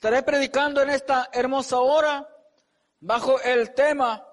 [0.00, 2.26] Estaré predicando en esta hermosa hora
[3.00, 4.26] bajo el tema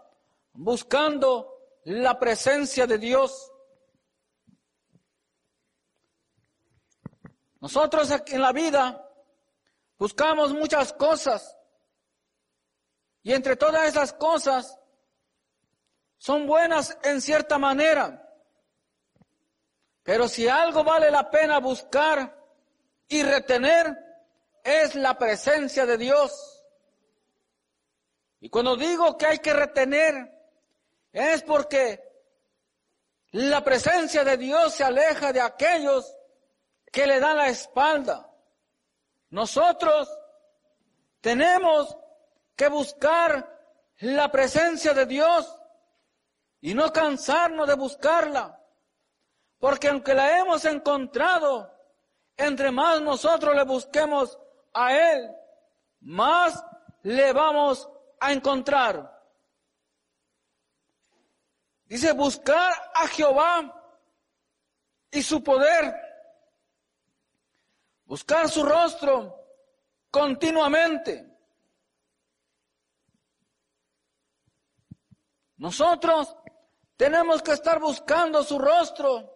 [0.53, 3.51] buscando la presencia de Dios.
[7.59, 9.11] Nosotros en la vida
[9.97, 11.57] buscamos muchas cosas
[13.21, 14.79] y entre todas esas cosas
[16.17, 18.25] son buenas en cierta manera.
[20.01, 22.41] Pero si algo vale la pena buscar
[23.09, 24.06] y retener,
[24.67, 26.61] es la presencia de Dios.
[28.41, 30.13] Y cuando digo que hay que retener,
[31.13, 32.03] es porque
[33.31, 36.13] la presencia de Dios se aleja de aquellos
[36.91, 38.29] que le dan la espalda.
[39.29, 40.09] Nosotros
[41.21, 41.97] tenemos
[42.53, 43.49] que buscar
[43.99, 45.49] la presencia de Dios
[46.59, 48.61] y no cansarnos de buscarla.
[49.59, 51.73] Porque aunque la hemos encontrado,
[52.35, 54.37] entre más nosotros le busquemos
[54.77, 55.35] a Él,
[56.01, 56.63] más
[57.01, 59.11] le vamos a encontrar.
[61.85, 63.73] Dice, buscar a Jehová
[65.09, 65.95] y su poder,
[68.05, 69.35] buscar su rostro
[70.11, 71.25] continuamente.
[75.55, 76.37] Nosotros
[76.95, 79.33] tenemos que estar buscando su rostro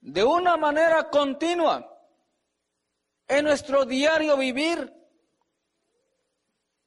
[0.00, 1.89] de una manera continua
[3.30, 4.92] en nuestro diario vivir,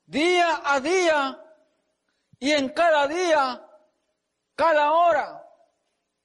[0.06, 1.42] día a día
[2.38, 3.66] y en cada día,
[4.54, 5.42] cada hora,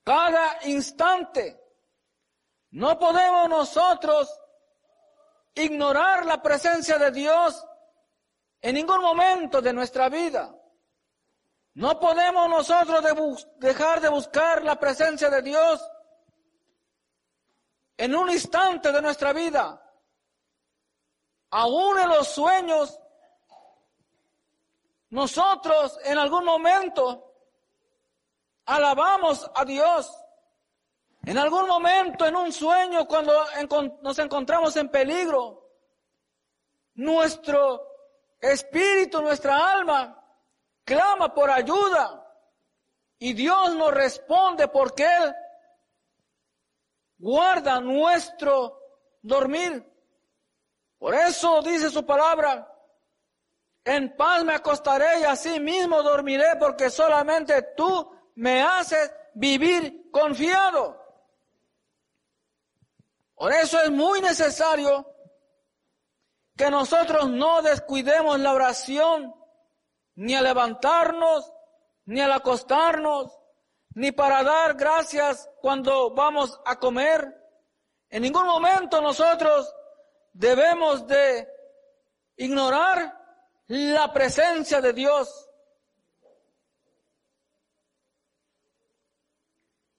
[0.02, 1.62] cada instante.
[2.72, 4.28] No podemos nosotros
[5.54, 7.64] ignorar la presencia de Dios
[8.60, 10.52] en ningún momento de nuestra vida.
[11.74, 15.88] No podemos nosotros dejar de buscar la presencia de Dios
[17.96, 19.84] en un instante de nuestra vida.
[21.50, 23.00] Aún en los sueños,
[25.10, 27.32] nosotros en algún momento
[28.66, 30.14] alabamos a Dios.
[31.24, 33.32] En algún momento, en un sueño, cuando
[34.02, 35.68] nos encontramos en peligro,
[36.94, 37.86] nuestro
[38.40, 40.24] espíritu, nuestra alma,
[40.84, 42.24] clama por ayuda
[43.18, 45.34] y Dios nos responde porque Él
[47.18, 48.80] guarda nuestro
[49.22, 49.84] dormir.
[50.98, 52.70] Por eso dice su palabra,
[53.84, 61.00] en paz me acostaré y así mismo dormiré porque solamente tú me haces vivir confiado.
[63.34, 65.06] Por eso es muy necesario
[66.56, 69.32] que nosotros no descuidemos la oración
[70.16, 71.52] ni a levantarnos,
[72.06, 73.38] ni al acostarnos,
[73.94, 77.32] ni para dar gracias cuando vamos a comer.
[78.10, 79.72] En ningún momento nosotros
[80.38, 81.48] debemos de
[82.36, 83.12] ignorar
[83.66, 85.50] la presencia de Dios.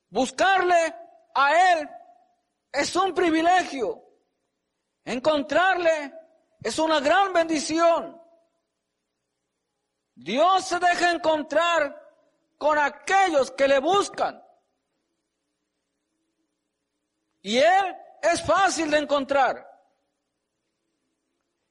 [0.10, 0.96] Buscarle
[1.36, 1.90] a Él
[2.72, 4.02] es un privilegio.
[5.04, 6.14] Encontrarle
[6.64, 8.20] es una gran bendición.
[10.16, 12.02] Dios se deja encontrar
[12.58, 14.42] con aquellos que le buscan.
[17.42, 19.69] Y Él es fácil de encontrar.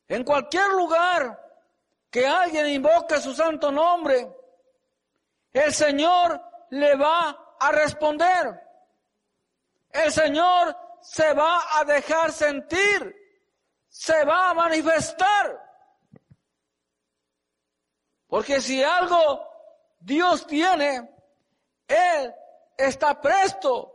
[0.08, 1.38] En cualquier lugar
[2.10, 4.34] que alguien invoque su santo nombre,
[5.52, 8.58] el Señor le va a responder.
[9.90, 13.14] El Señor se va a dejar sentir,
[13.88, 15.68] se va a manifestar.
[18.26, 19.46] Porque si algo
[20.00, 21.10] Dios tiene,
[21.86, 22.34] Él
[22.76, 23.92] está presto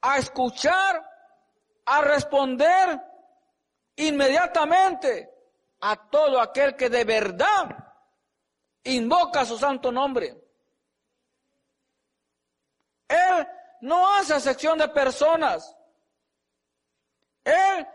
[0.00, 1.06] a escuchar,
[1.84, 2.98] a responder
[3.96, 5.29] inmediatamente
[5.80, 7.94] a todo aquel que de verdad
[8.84, 10.36] invoca su santo nombre.
[13.08, 13.48] Él
[13.80, 15.76] no hace sección de personas.
[17.44, 17.86] Él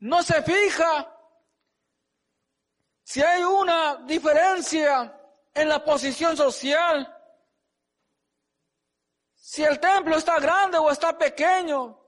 [0.00, 1.10] no se fija
[3.02, 5.20] si hay una diferencia
[5.52, 7.10] en la posición social,
[9.34, 12.00] si el templo está grande o está pequeño,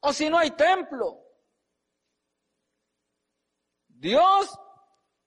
[0.00, 1.23] o si no hay templo.
[4.04, 4.60] Dios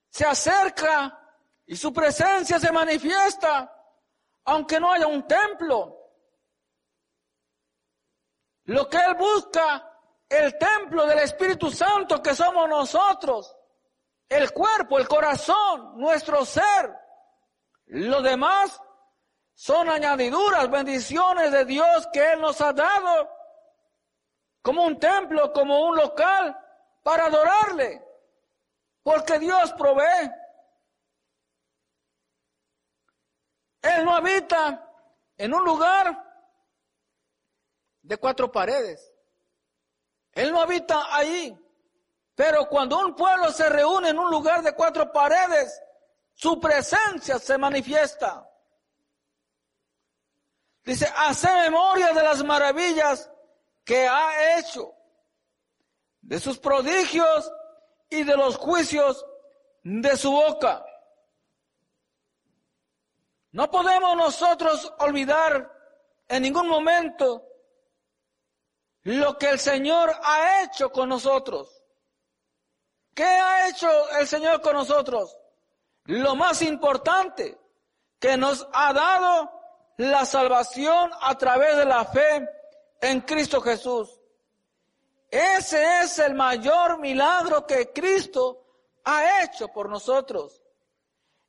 [0.08, 1.20] se acerca
[1.66, 3.74] y su presencia se manifiesta,
[4.46, 5.98] aunque no haya un templo.
[8.66, 9.92] Lo que Él busca,
[10.30, 13.56] el templo del Espíritu Santo que somos nosotros
[14.30, 16.96] el cuerpo, el corazón, nuestro ser.
[17.88, 18.80] Lo demás
[19.56, 23.28] son añadiduras, bendiciones de Dios que Él nos ha dado
[24.62, 26.56] como un templo, como un local
[27.02, 28.07] para adorarle.
[29.08, 30.30] Porque Dios provee.
[33.82, 34.86] Él no habita
[35.38, 36.26] en un lugar
[38.02, 39.14] de cuatro paredes.
[40.34, 41.58] Él no habita ahí.
[42.36, 45.82] Pero cuando un pueblo se reúne en un lugar de cuatro paredes,
[46.34, 48.46] su presencia se manifiesta.
[50.84, 53.32] Dice, hace memoria de las maravillas
[53.86, 54.94] que ha hecho,
[56.20, 57.50] de sus prodigios
[58.10, 59.26] y de los juicios
[59.84, 60.86] de su boca.
[63.52, 65.72] No podemos nosotros olvidar
[66.28, 67.44] en ningún momento
[69.04, 71.82] lo que el Señor ha hecho con nosotros.
[73.14, 73.88] ¿Qué ha hecho
[74.20, 75.36] el Señor con nosotros?
[76.04, 77.58] Lo más importante,
[78.20, 79.52] que nos ha dado
[79.98, 82.48] la salvación a través de la fe
[83.02, 84.17] en Cristo Jesús.
[85.30, 88.66] Ese es el mayor milagro que Cristo
[89.04, 90.64] ha hecho por nosotros.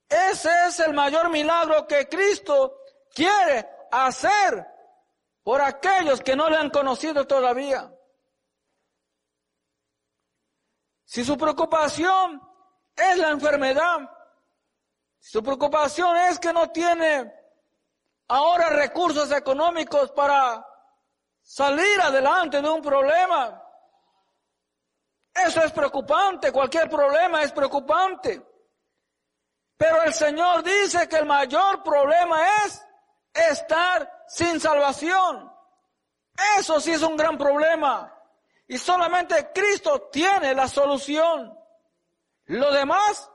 [0.09, 2.81] Ese es el mayor milagro que Cristo
[3.15, 4.67] quiere hacer
[5.43, 7.93] por aquellos que no le han conocido todavía.
[11.05, 12.43] Si su preocupación
[12.95, 14.11] es la enfermedad,
[15.19, 17.33] si su preocupación es que no tiene
[18.29, 20.67] ahora recursos económicos para
[21.43, 23.68] salir adelante de un problema,
[25.47, 28.43] eso es preocupante, cualquier problema es preocupante.
[29.77, 32.85] Pero el Señor dice que el mayor problema es
[33.33, 35.53] estar sin salvación.
[36.59, 38.13] Eso sí es un gran problema.
[38.67, 41.57] Y solamente Cristo tiene la solución.
[42.47, 43.31] Lo demás,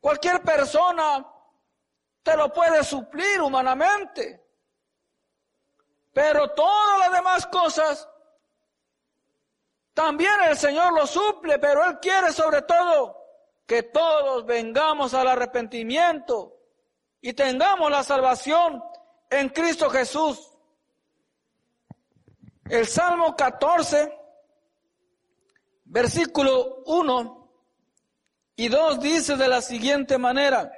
[0.00, 1.24] cualquier persona
[2.22, 4.44] te lo puede suplir humanamente.
[6.12, 8.08] Pero todas las demás cosas,
[9.94, 13.16] también el Señor lo suple, pero Él quiere sobre todo
[13.64, 16.58] que todos vengamos al arrepentimiento
[17.20, 18.82] y tengamos la salvación
[19.30, 20.50] en Cristo Jesús.
[22.68, 24.12] El Salmo 14,
[25.84, 27.50] versículo 1
[28.56, 30.72] y 2 dice de la siguiente manera,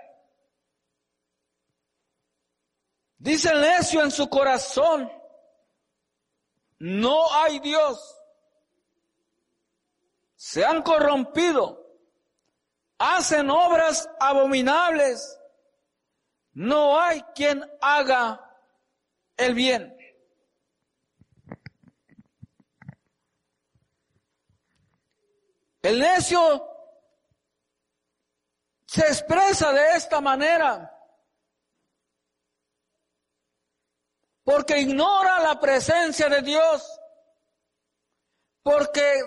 [3.19, 5.11] dice el necio en su corazón,
[6.79, 8.17] no hay Dios,
[10.47, 11.85] se han corrompido
[12.99, 15.41] hacen obras abominables.
[16.53, 18.57] No hay quien haga
[19.37, 19.93] el bien.
[25.83, 26.65] El necio
[28.87, 30.97] se expresa de esta manera
[34.45, 37.01] porque ignora la presencia de Dios,
[38.63, 39.25] porque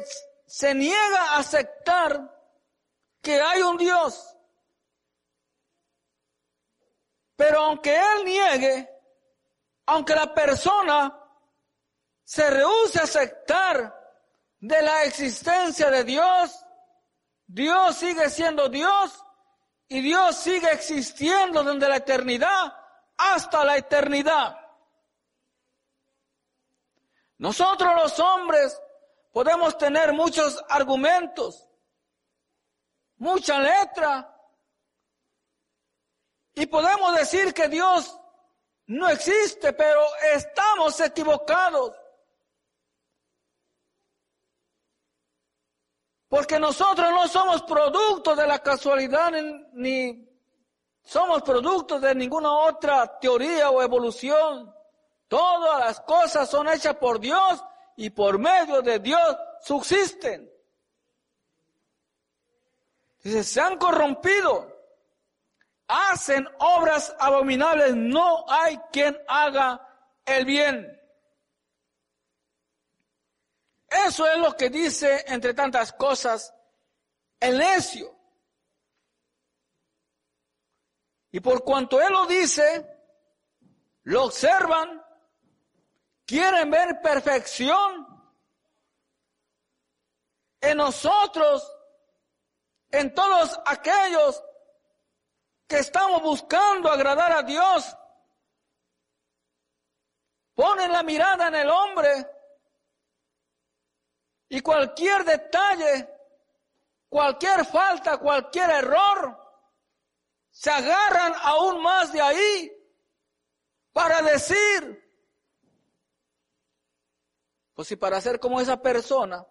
[0.49, 2.35] se niega a aceptar
[3.21, 4.35] que hay un Dios.
[7.35, 8.89] Pero aunque Él niegue,
[9.85, 11.15] aunque la persona
[12.23, 13.95] se rehúse a aceptar
[14.59, 16.65] de la existencia de Dios,
[17.45, 19.23] Dios sigue siendo Dios
[19.87, 22.73] y Dios sigue existiendo desde la eternidad
[23.15, 24.57] hasta la eternidad.
[27.37, 28.81] Nosotros los hombres
[29.39, 31.65] podemos tener muchos argumentos,
[33.19, 34.37] mucha letra.
[36.55, 38.19] Y podemos decir que Dios
[38.87, 40.01] no existe, pero
[40.33, 41.95] estamos equivocados.
[46.27, 49.31] Porque nosotros no somos producto de la casualidad
[49.71, 50.29] ni
[51.01, 54.75] somos producto de ninguna otra teoría o evolución.
[55.29, 57.63] Todas las cosas son hechas por Dios
[57.99, 60.49] y por medio de Dios subsisten.
[63.21, 64.73] Dice, se han corrompido,
[65.85, 69.85] hacen obras abominables, no hay quien haga
[70.25, 70.97] el bien.
[74.07, 76.53] Eso es lo que dice, entre tantas cosas,
[77.37, 78.17] el necio.
[81.33, 82.97] Y por cuanto él lo dice,
[84.03, 85.03] lo observan,
[86.29, 88.05] quieren ver perfección
[90.61, 91.75] en nosotros
[92.91, 94.43] en todos aquellos
[95.67, 97.97] que estamos buscando agradar a Dios.
[100.53, 102.27] Ponen la mirada en el hombre
[104.49, 106.09] y cualquier detalle,
[107.07, 109.35] cualquier falta, cualquier error,
[110.51, 112.71] se agarran aún más de ahí
[113.91, 115.08] para decir,
[117.79, 119.47] pues si para ser como esa persona,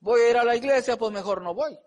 [0.00, 1.78] voy a ir a la iglesia, pues mejor no voy.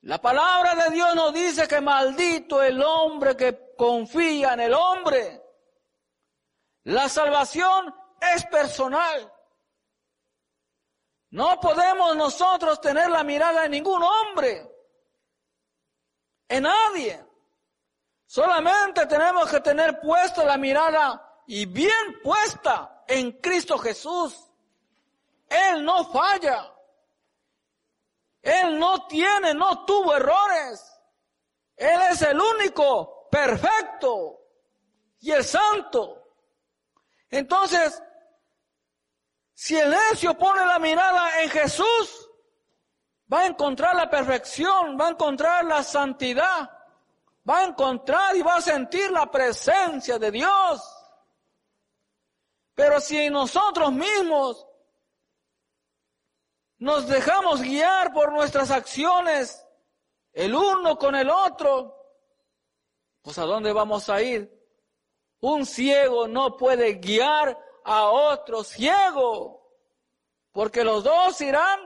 [0.00, 5.40] La palabra de Dios nos dice que maldito el hombre que confía en el hombre.
[6.82, 7.94] La salvación
[8.34, 9.32] es personal.
[11.30, 14.68] No podemos nosotros tener la mirada en ningún hombre,
[16.48, 17.24] en nadie.
[18.26, 24.50] Solamente tenemos que tener puesta la mirada y bien puesta en Cristo Jesús.
[25.48, 26.72] Él no falla.
[28.42, 30.94] Él no tiene, no tuvo errores.
[31.76, 34.40] Él es el único perfecto
[35.20, 36.24] y el santo.
[37.30, 38.02] Entonces,
[39.54, 42.30] si el necio pone la mirada en Jesús,
[43.32, 46.70] va a encontrar la perfección, va a encontrar la santidad,
[47.48, 50.82] va a encontrar y va a sentir la presencia de Dios.
[52.74, 54.66] Pero si nosotros mismos
[56.78, 59.64] nos dejamos guiar por nuestras acciones,
[60.32, 61.96] el uno con el otro,
[63.22, 64.50] pues ¿a dónde vamos a ir?
[65.40, 69.70] Un ciego no puede guiar a otro ciego,
[70.50, 71.80] porque los dos irán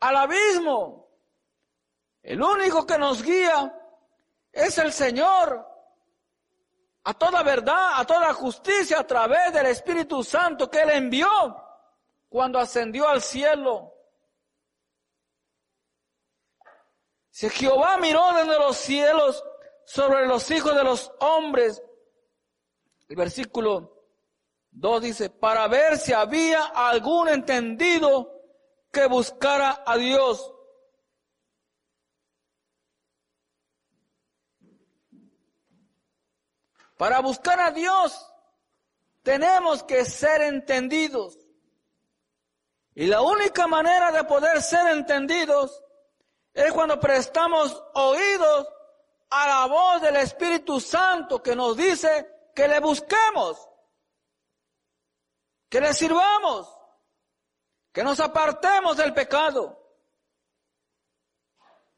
[0.00, 1.08] al abismo.
[2.22, 3.74] El único que nos guía
[4.52, 5.66] es el Señor
[7.04, 11.28] a toda verdad, a toda justicia a través del Espíritu Santo que Él envió
[12.28, 13.92] cuando ascendió al cielo.
[17.30, 19.42] Si Jehová miró desde los cielos
[19.84, 21.82] sobre los hijos de los hombres,
[23.08, 24.06] el versículo
[24.70, 28.32] 2 dice, para ver si había algún entendido
[28.90, 30.54] que buscara a Dios.
[37.02, 38.32] Para buscar a Dios
[39.24, 41.36] tenemos que ser entendidos.
[42.94, 45.82] Y la única manera de poder ser entendidos
[46.54, 48.68] es cuando prestamos oídos
[49.30, 53.68] a la voz del Espíritu Santo que nos dice que le busquemos
[55.68, 56.72] que le sirvamos,
[57.92, 59.76] que nos apartemos del pecado.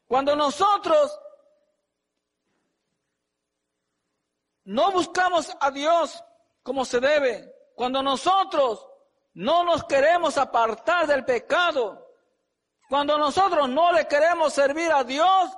[0.07, 1.19] Cuando nosotros
[4.65, 6.23] no buscamos a Dios
[6.61, 8.87] como se debe, cuando nosotros
[9.33, 12.05] no nos queremos apartar del pecado,
[12.89, 15.57] cuando nosotros no le queremos servir a Dios,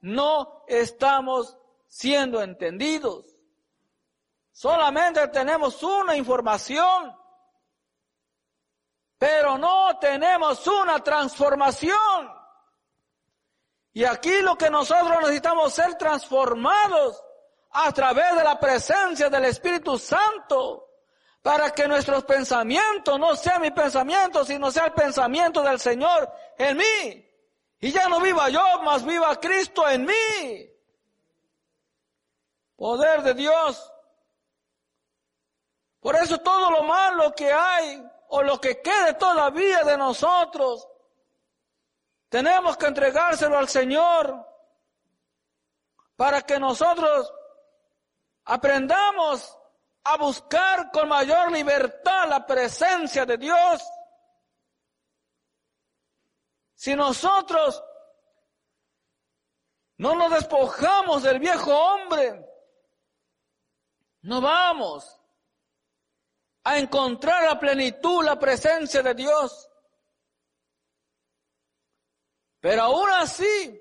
[0.00, 3.26] no estamos siendo entendidos.
[4.52, 7.18] Solamente tenemos una información
[9.18, 12.32] pero no tenemos una transformación.
[13.92, 17.20] Y aquí lo que nosotros necesitamos ser transformados
[17.70, 20.88] a través de la presencia del Espíritu Santo,
[21.42, 26.76] para que nuestros pensamientos no sean mis pensamientos, sino sea el pensamiento del Señor en
[26.76, 27.24] mí.
[27.80, 30.70] Y ya no viva yo, más viva Cristo en mí.
[32.76, 33.92] Poder de Dios.
[36.00, 40.86] Por eso todo lo malo que hay o lo que quede todavía de nosotros,
[42.28, 44.46] tenemos que entregárselo al Señor
[46.16, 47.32] para que nosotros
[48.48, 49.56] aprendamos
[50.04, 53.82] a buscar con mayor libertad la presencia de Dios.
[56.74, 57.82] Si nosotros
[59.98, 62.42] no nos despojamos del viejo hombre,
[64.22, 65.20] no vamos
[66.64, 69.68] a encontrar la plenitud, la presencia de Dios.
[72.60, 73.78] Pero aún así,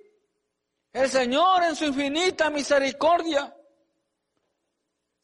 [0.91, 3.56] el Señor en su infinita misericordia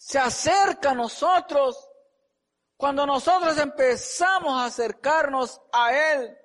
[0.04, 1.90] se acerca a nosotros
[2.76, 6.38] cuando nosotros empezamos a acercarnos a Él.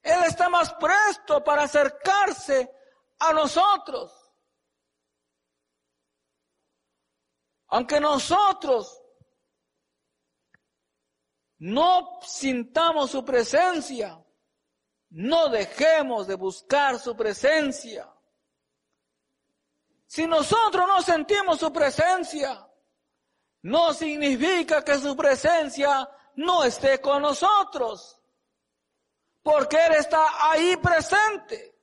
[0.00, 2.74] Él está más presto para acercarse
[3.18, 4.32] a nosotros.
[7.66, 9.02] Aunque nosotros
[11.58, 14.24] no sintamos su presencia,
[15.10, 18.10] no dejemos de buscar su presencia.
[20.12, 22.68] Si nosotros no sentimos su presencia,
[23.62, 28.20] no significa que su presencia no esté con nosotros,
[29.42, 31.80] porque Él está ahí presente.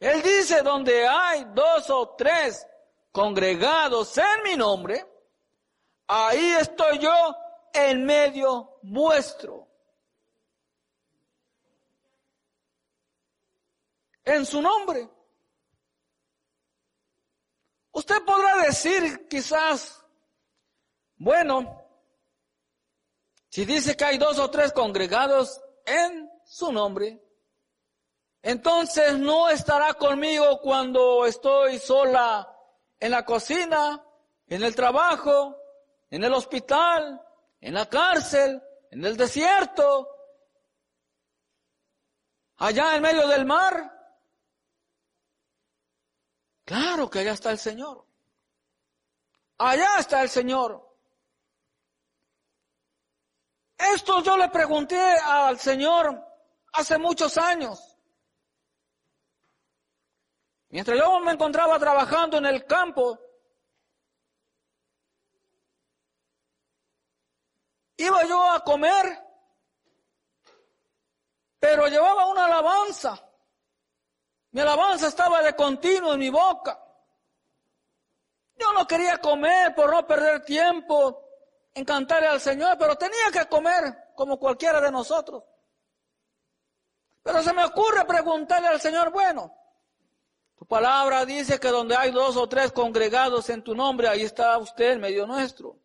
[0.00, 2.66] Él dice, donde hay dos o tres
[3.10, 5.06] congregados en mi nombre,
[6.06, 7.36] ahí estoy yo
[7.74, 9.68] en medio vuestro.
[14.24, 15.10] En su nombre.
[18.02, 20.04] Usted podrá decir quizás,
[21.14, 21.78] bueno,
[23.48, 27.22] Si dice que hay dos o tres congregados en su nombre,
[28.42, 32.50] entonces no estará conmigo cuando estoy sola
[32.98, 34.02] en la cocina,
[34.46, 35.56] en el trabajo,
[36.10, 37.22] en el hospital,
[37.60, 40.08] en la cárcel, en el desierto,
[42.56, 44.01] allá en medio del mar.
[46.64, 48.06] Claro que allá está el Señor.
[49.58, 50.92] Allá está el Señor.
[53.76, 56.24] Esto yo le pregunté al Señor
[56.72, 57.98] hace muchos años.
[60.68, 63.18] Mientras yo me encontraba trabajando en el campo,
[67.96, 69.22] iba yo a comer,
[71.58, 73.31] pero llevaba una alabanza.
[74.52, 76.78] Mi alabanza estaba de continuo en mi boca.
[78.56, 81.22] Yo no quería comer por no perder tiempo
[81.74, 85.42] en cantarle al Señor, pero tenía que comer como cualquiera de nosotros.
[87.22, 89.54] Pero se me ocurre preguntarle al Señor, bueno,
[90.54, 94.58] tu palabra dice que donde hay dos o tres congregados en tu nombre, ahí está
[94.58, 95.78] usted en medio nuestro.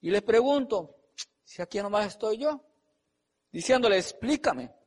[0.00, 0.96] Y le pregunto,
[1.42, 2.64] si aquí nomás estoy yo,
[3.50, 4.79] diciéndole, explícame.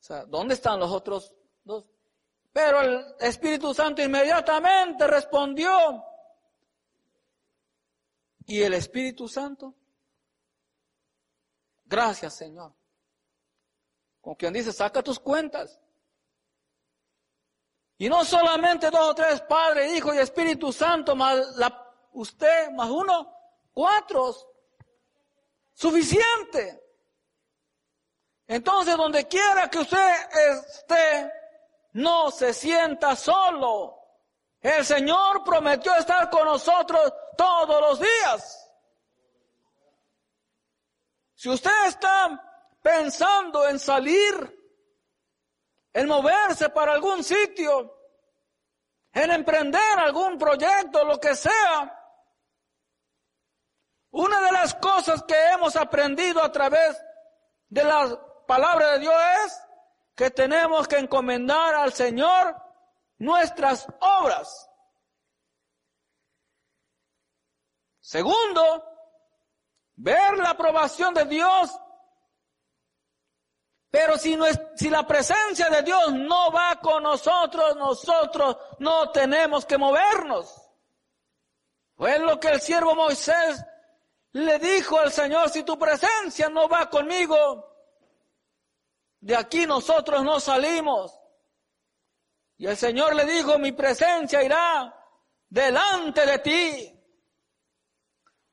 [0.00, 1.86] O sea, ¿dónde están los otros dos?
[2.52, 6.04] Pero el Espíritu Santo inmediatamente respondió,
[8.50, 9.72] y el Espíritu Santo.
[11.84, 12.74] Gracias, Señor.
[14.20, 15.80] Con quien dice, saca tus cuentas.
[17.96, 22.90] Y no solamente dos o tres, Padre, Hijo y Espíritu Santo, más la, usted, más
[22.90, 23.32] uno,
[23.72, 24.34] cuatro.
[25.72, 26.82] Suficiente.
[28.50, 30.12] Entonces, donde quiera que usted
[30.50, 31.32] esté,
[31.92, 33.96] no se sienta solo.
[34.60, 38.72] El Señor prometió estar con nosotros todos los días.
[41.32, 44.34] Si usted está pensando en salir,
[45.92, 47.96] en moverse para algún sitio,
[49.12, 51.96] en emprender algún proyecto, lo que sea,
[54.10, 57.00] una de las cosas que hemos aprendido a través
[57.68, 59.14] de la palabra de Dios
[59.46, 59.62] es
[60.16, 62.60] que tenemos que encomendar al Señor
[63.18, 64.68] nuestras obras.
[68.00, 68.60] Segundo,
[69.94, 71.70] ver la aprobación de Dios.
[73.88, 79.12] Pero si, no es, si la presencia de Dios no va con nosotros, nosotros no
[79.12, 80.60] tenemos que movernos.
[81.94, 83.64] Fue lo que el siervo Moisés
[84.32, 87.69] le dijo al Señor, si tu presencia no va conmigo,
[89.20, 91.18] de aquí nosotros no salimos.
[92.56, 94.94] Y el Señor le dijo, mi presencia irá
[95.48, 96.96] delante de ti.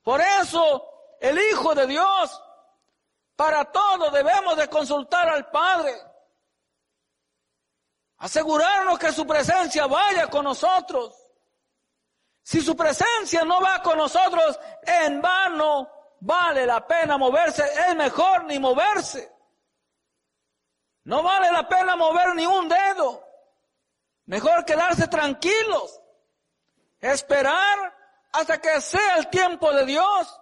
[0.02, 2.42] Por eso el Hijo de Dios,
[3.36, 5.94] para todo debemos de consultar al Padre.
[8.20, 11.16] Asegurarnos que su presencia vaya con nosotros.
[12.42, 15.90] Si su presencia no va con nosotros, en vano
[16.22, 17.64] vale la pena moverse.
[17.90, 19.37] Es mejor ni moverse.
[21.08, 23.26] No vale la pena mover ni un dedo.
[24.26, 26.02] Mejor quedarse tranquilos,
[27.00, 27.96] esperar
[28.34, 30.42] hasta que sea el tiempo de Dios.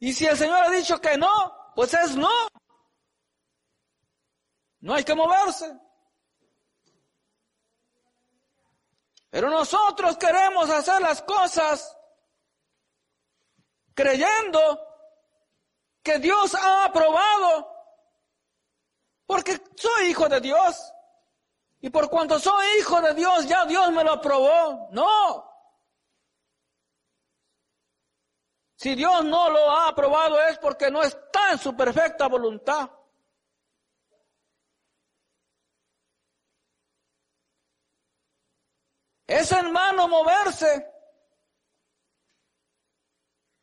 [0.00, 2.48] Y si el Señor ha dicho que no, pues es no.
[4.80, 5.72] No hay que moverse.
[9.30, 11.96] Pero nosotros queremos hacer las cosas
[13.94, 14.80] creyendo
[16.02, 17.75] que Dios ha aprobado,
[19.26, 20.92] porque soy hijo de Dios.
[21.80, 24.88] Y por cuanto soy hijo de Dios, ya Dios me lo aprobó.
[24.92, 25.44] No.
[28.76, 32.90] Si Dios no lo ha aprobado es porque no está en su perfecta voluntad.
[39.26, 40.92] Es hermano moverse.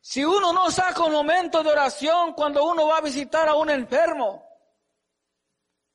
[0.00, 3.70] Si uno no saca un momento de oración cuando uno va a visitar a un
[3.70, 4.53] enfermo,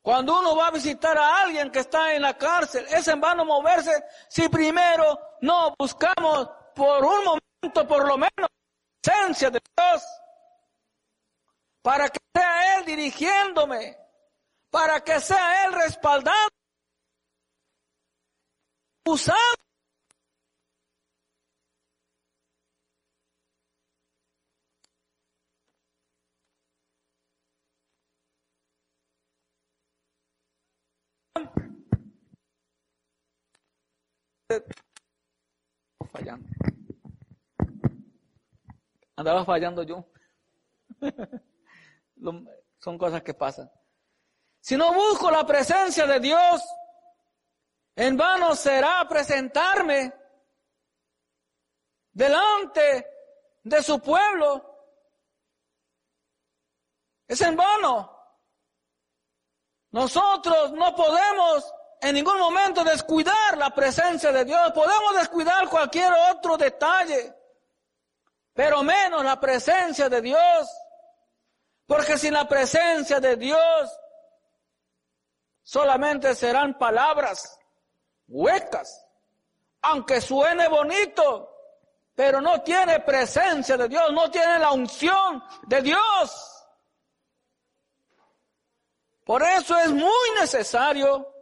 [0.02, 3.44] cuando uno va a visitar a alguien que está en la cárcel, es en vano
[3.44, 3.92] moverse
[4.30, 8.50] si primero no buscamos por un momento por lo menos la
[9.02, 10.04] presencia de Dios.
[11.82, 13.98] Para que sea Él dirigiéndome,
[14.70, 16.50] para que sea Él respaldando,
[19.06, 19.69] usando
[36.12, 36.50] fallando.
[39.16, 40.06] andaba fallando yo.
[42.80, 43.70] Son cosas que pasan.
[44.62, 46.64] Si no busco la presencia de Dios,
[47.96, 50.14] en vano será presentarme
[52.12, 53.06] delante
[53.64, 54.66] de su pueblo.
[57.28, 58.18] Es en vano.
[59.92, 64.72] Nosotros no podemos en ningún momento descuidar la presencia de Dios.
[64.74, 67.36] Podemos descuidar cualquier otro detalle,
[68.54, 70.70] pero menos la presencia de Dios.
[71.86, 74.00] Porque sin la presencia de Dios
[75.64, 77.60] solamente serán palabras
[78.28, 79.06] huecas,
[79.82, 81.52] aunque suene bonito,
[82.14, 86.60] pero no tiene presencia de Dios, no tiene la unción de Dios.
[89.26, 91.39] Por eso es muy necesario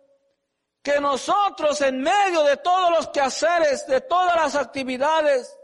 [0.88, 5.60] que nosotros en medio de todos los quehaceres, de todas las actividades,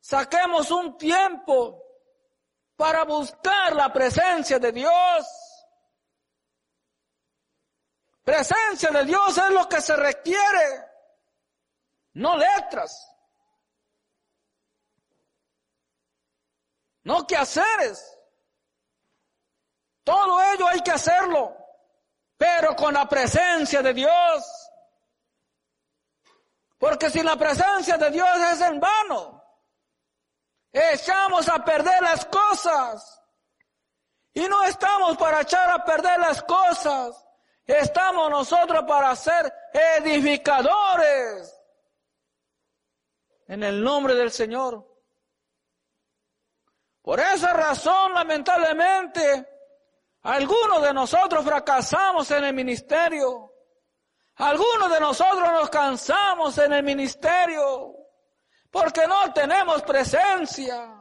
[0.00, 1.78] saquemos un tiempo
[2.74, 5.26] para buscar la presencia de Dios.
[8.24, 10.86] Presencia de Dios es lo que se requiere,
[12.14, 13.14] no letras,
[17.02, 18.18] no quehaceres.
[20.02, 21.61] Todo ello hay que hacerlo,
[22.42, 24.68] pero con la presencia de Dios.
[26.76, 29.44] Porque sin la presencia de Dios es en vano.
[30.72, 33.22] Echamos a perder las cosas.
[34.34, 37.24] Y no estamos para echar a perder las cosas.
[37.64, 41.56] Estamos nosotros para ser edificadores.
[43.46, 44.84] En el nombre del Señor.
[47.02, 49.51] Por esa razón, lamentablemente,
[50.22, 53.52] algunos de nosotros fracasamos en el ministerio.
[54.36, 57.94] Algunos de nosotros nos cansamos en el ministerio
[58.70, 60.98] porque no tenemos presencia.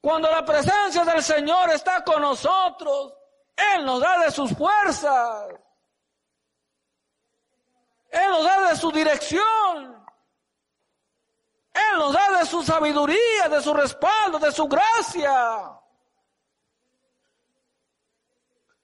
[0.00, 3.14] Cuando la presencia del Señor está con nosotros,
[3.74, 5.48] Él nos da de sus fuerzas.
[8.10, 10.04] Él nos da de su dirección.
[11.72, 15.79] Él nos da de su sabiduría, de su respaldo, de su gracia.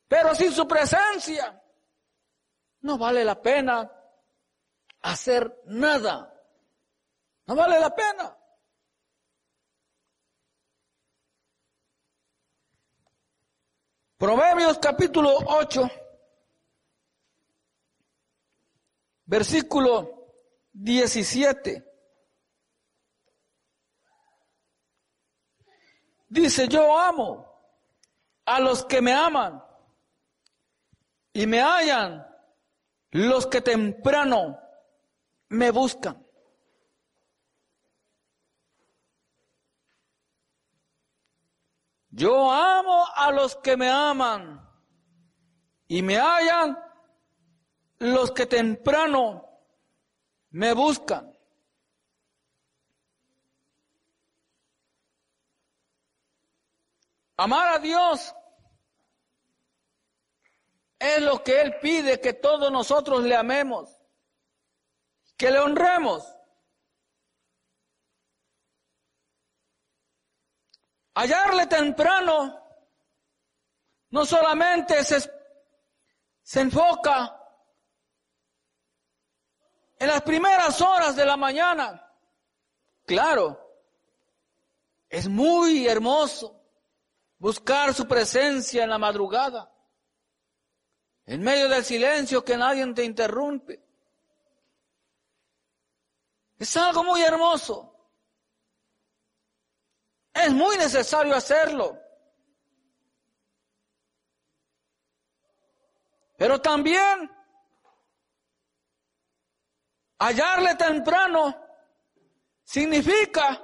[0.08, 1.60] Pero sin su presencia
[2.80, 3.90] no vale la pena
[5.02, 6.32] hacer nada.
[7.46, 8.36] No vale la pena.
[14.18, 15.90] Proverbios capítulo 8,
[19.26, 20.32] versículo
[20.72, 21.84] 17.
[26.28, 27.46] Dice, yo amo
[28.46, 29.65] a los que me aman
[31.36, 32.26] y me hallan
[33.10, 34.58] los que temprano
[35.50, 36.26] me buscan.
[42.08, 44.66] Yo amo a los que me aman
[45.88, 46.78] y me hallan
[47.98, 49.46] los que temprano
[50.52, 51.38] me buscan.
[57.36, 58.34] Amar a Dios
[60.98, 63.90] es lo que Él pide que todos nosotros le amemos,
[65.36, 66.24] que le honremos.
[71.14, 72.62] Hallarle temprano
[74.10, 75.20] no solamente se,
[76.42, 77.36] se enfoca
[79.98, 82.02] en las primeras horas de la mañana.
[83.06, 83.66] Claro,
[85.08, 86.62] es muy hermoso
[87.38, 89.72] buscar su presencia en la madrugada.
[91.26, 93.82] En medio del silencio que nadie te interrumpe.
[96.58, 97.92] Es algo muy hermoso.
[100.32, 101.98] Es muy necesario hacerlo.
[106.36, 107.30] Pero también
[110.18, 111.56] hallarle temprano
[112.62, 113.62] significa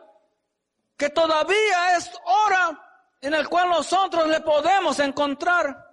[0.96, 5.91] que todavía es hora en el cual nosotros le podemos encontrar.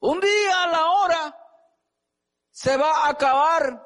[0.00, 1.38] Un día a la hora
[2.50, 3.84] se va a acabar,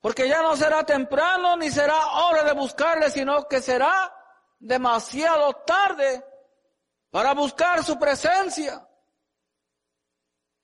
[0.00, 4.14] porque ya no será temprano ni será hora de buscarle, sino que será
[4.58, 6.24] demasiado tarde
[7.10, 8.86] para buscar su presencia.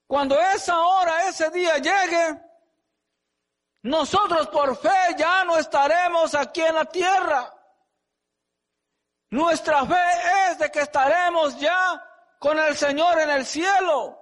[0.07, 2.41] Cuando esa hora, ese día llegue,
[3.83, 7.55] nosotros por fe ya no estaremos aquí en la tierra.
[9.31, 12.08] Nuestra fe es de que estaremos ya
[12.39, 14.19] con el Señor en el cielo,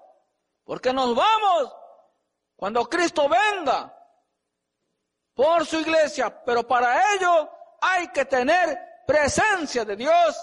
[0.64, 1.74] porque nos vamos
[2.56, 3.92] cuando Cristo venga.
[5.34, 10.36] por su iglesia, pero para ello hay que tener presencia de Dios.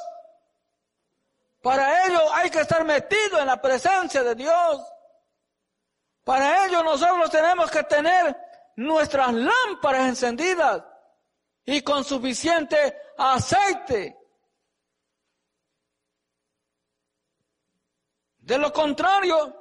[1.63, 4.81] Para ello hay que estar metido en la presencia de Dios.
[6.23, 8.38] Para ello nosotros tenemos que tener
[8.75, 10.83] nuestras lámparas encendidas
[11.65, 14.22] y con suficiente aceite.
[18.43, 19.56] De lo contrario,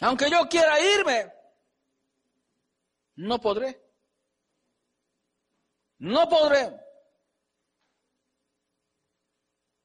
[0.00, 1.32] aunque yo quiera irme,
[3.14, 3.80] no podré.
[5.98, 6.80] No podré.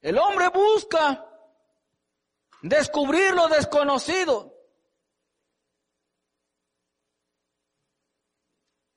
[0.02, 1.30] El hombre busca
[2.64, 4.52] descubrir lo desconocido.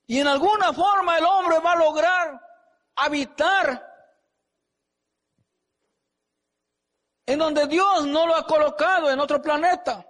[0.07, 2.41] Y en alguna forma el hombre va a lograr
[2.95, 3.88] habitar
[7.29, 10.03] en donde Dios no lo ha colocado en otro planeta.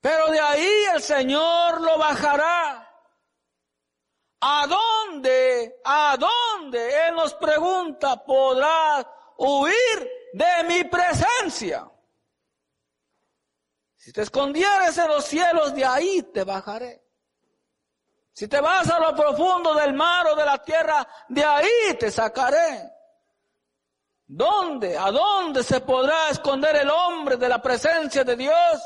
[0.00, 2.90] Pero de ahí el Señor lo bajará.
[4.40, 5.78] ¿A dónde?
[5.84, 7.06] ¿A dónde?
[7.06, 11.86] Él nos pregunta, ¿podrás huir de mi presencia?
[13.94, 17.04] Si te escondieres en los cielos, de ahí te bajaré.
[18.32, 22.10] Si te vas a lo profundo del mar o de la tierra, de ahí te
[22.10, 22.95] sacaré.
[24.26, 24.98] ¿Dónde?
[24.98, 28.82] ¿A dónde se podrá esconder el hombre de la presencia de Dios?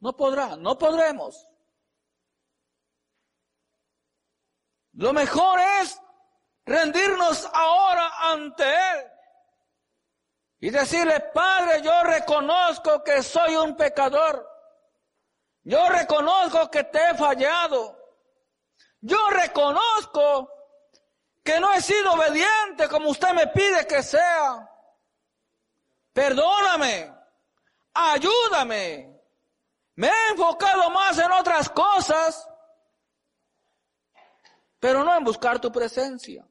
[0.00, 1.48] No podrá, no podremos.
[4.92, 6.00] Lo mejor es
[6.66, 9.10] rendirnos ahora ante Él
[10.60, 14.48] y decirle, Padre, yo reconozco que soy un pecador.
[15.62, 17.98] Yo reconozco que te he fallado.
[19.00, 20.50] Yo reconozco
[21.44, 24.68] que no he sido obediente como usted me pide que sea.
[26.12, 27.14] Perdóname,
[27.92, 29.10] ayúdame.
[29.96, 32.48] Me he enfocado más en otras cosas
[34.84, 36.46] pero no en buscar tu presencia.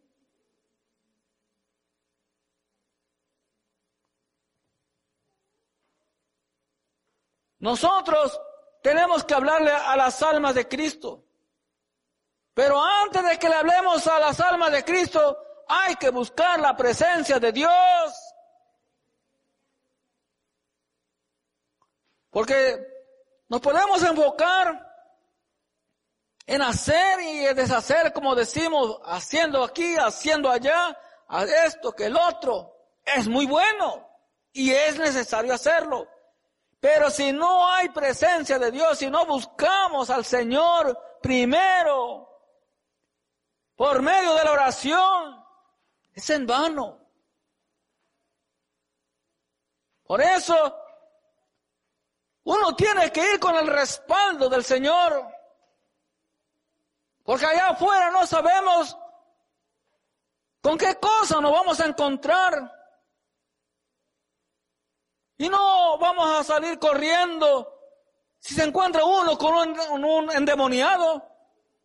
[7.59, 8.41] Nosotros
[8.81, 11.23] tenemos que hablarle a las almas de Cristo.
[12.53, 15.37] Pero antes de que le hablemos a las almas de Cristo,
[15.67, 18.33] hay que buscar la presencia de Dios.
[22.29, 22.79] Porque
[23.49, 24.93] nos podemos enfocar
[26.45, 32.71] en hacer y deshacer, como decimos, haciendo aquí, haciendo allá, a esto que el otro.
[33.03, 34.07] Es muy bueno
[34.51, 36.07] y es necesario hacerlo.
[36.79, 42.32] Pero si no hay presencia de Dios, si no buscamos al Señor primero,
[43.75, 45.45] por medio de la oración,
[46.13, 46.99] es en vano.
[50.03, 50.77] Por eso,
[52.43, 55.27] uno tiene que ir con el respaldo del Señor.
[57.23, 58.97] Porque allá afuera no sabemos
[60.61, 62.71] con qué cosa nos vamos a encontrar.
[65.37, 67.73] Y no vamos a salir corriendo
[68.39, 69.53] si se encuentra uno con
[70.03, 71.25] un, endemoniado.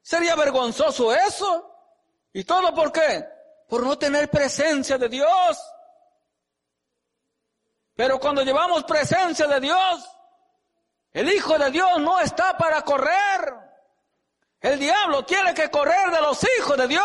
[0.03, 1.78] Sería vergonzoso eso.
[2.33, 3.27] ¿Y todo por qué?
[3.69, 5.59] Por no tener presencia de Dios.
[7.95, 10.09] Pero cuando llevamos presencia de Dios,
[11.13, 13.69] el Hijo de Dios no está para correr.
[14.61, 17.05] El diablo tiene que correr de los hijos de Dios,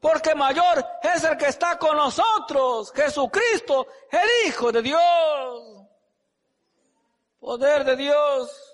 [0.00, 5.86] porque mayor es el que está con nosotros, Jesucristo, el Hijo de Dios.
[7.40, 8.71] Poder de Dios.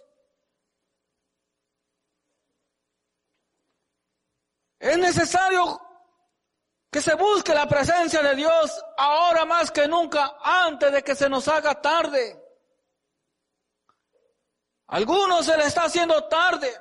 [4.79, 5.81] Es necesario
[6.91, 11.29] que se busque la presencia de Dios ahora más que nunca, antes de que se
[11.29, 12.45] nos haga tarde.
[14.87, 16.75] algunos se le está haciendo tarde.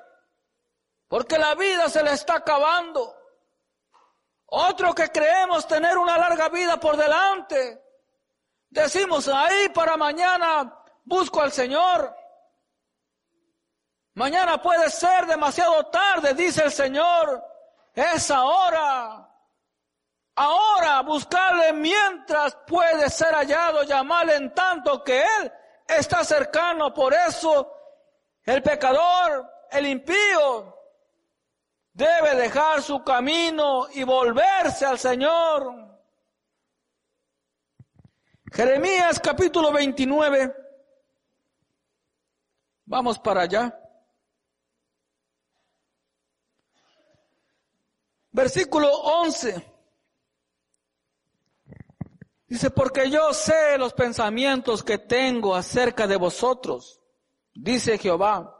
[1.07, 3.15] Porque la vida se le está acabando.
[4.47, 7.81] Otro que creemos tener una larga vida por delante.
[8.69, 12.15] Decimos ahí para mañana busco al Señor.
[14.13, 17.43] Mañana puede ser demasiado tarde, dice el Señor.
[17.97, 19.27] Es ahora.
[20.35, 25.51] Ahora buscarle mientras puede ser hallado, llamarle en tanto que Él
[25.87, 26.93] está cercano.
[26.93, 27.73] Por eso
[28.43, 30.77] el pecador, el impío,
[31.91, 35.97] debe dejar su camino y volverse al Señor.
[38.53, 40.55] Jeremías capítulo 29.
[42.85, 43.86] Vamos para allá.
[48.37, 49.73] Versículo 11.
[52.45, 57.01] Dice, porque yo sé los pensamientos que tengo acerca de vosotros,
[57.55, 58.53] dice Jehová.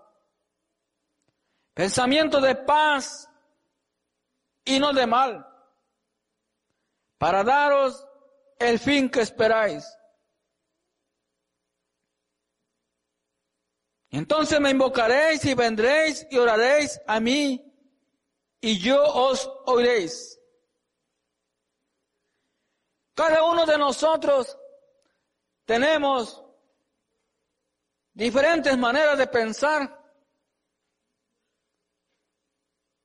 [1.76, 3.30] Pensamiento de paz
[4.66, 5.48] y no de mal,
[7.20, 8.04] para daros
[8.58, 9.88] el fin que esperáis.
[14.10, 17.67] Entonces me invocaréis y vendréis y oraréis a mí
[18.62, 20.40] y yo os oiréis.
[23.14, 24.58] Cada uno de nosotros
[25.66, 26.44] tenemos
[28.14, 29.98] diferentes maneras de pensar.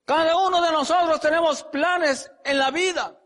[0.04, 3.18] Cada uno de nosotros tenemos planes en la vida.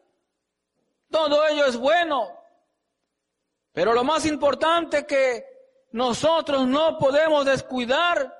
[1.10, 2.36] Todo ello es bueno.
[3.72, 5.44] Pero lo más importante que
[5.92, 8.32] nosotros no podemos descuidar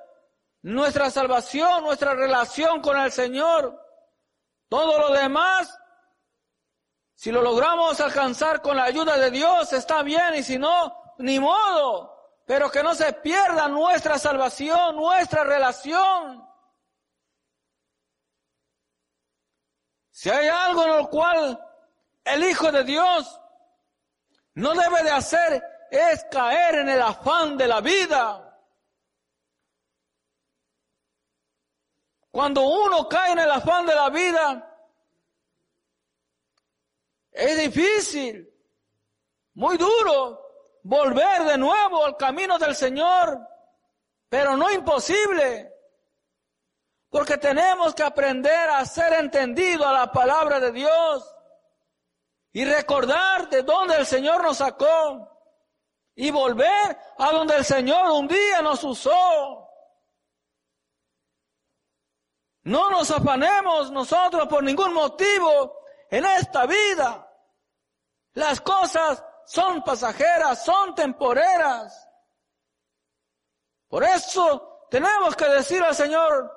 [0.61, 3.79] nuestra salvación, nuestra relación con el Señor.
[4.69, 5.77] Todo lo demás,
[7.15, 11.39] si lo logramos alcanzar con la ayuda de Dios, está bien, y si no, ni
[11.39, 12.13] modo.
[12.45, 16.47] Pero que no se pierda nuestra salvación, nuestra relación.
[20.11, 21.63] Si hay algo en lo cual
[22.23, 23.39] el Hijo de Dios
[24.55, 28.46] no debe de hacer es caer en el afán de la vida.
[32.31, 34.67] Cuando uno cae en el afán de la vida,
[37.31, 38.49] es difícil,
[39.53, 40.47] muy duro,
[40.83, 43.39] volver de nuevo al camino del Señor,
[44.29, 45.73] pero no imposible,
[47.09, 51.35] porque tenemos que aprender a ser entendido a la palabra de Dios
[52.51, 55.37] y recordar de dónde el Señor nos sacó
[56.15, 59.66] y volver a donde el Señor un día nos usó.
[62.67, 67.25] No nos afanemos nosotros por ningún motivo en esta vida.
[68.33, 72.09] Las cosas son pasajeras, son temporeras.
[73.87, 76.51] Por eso tenemos que decir al Señor,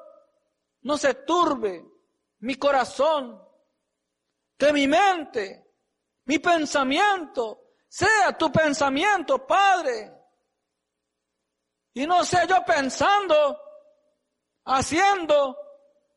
[0.80, 1.86] no se turbe
[2.40, 3.40] mi corazón,
[4.58, 5.64] que mi mente,
[6.24, 10.12] mi pensamiento, sea tu pensamiento, Padre.
[11.94, 13.62] Y no sea yo pensando,
[14.64, 15.69] haciendo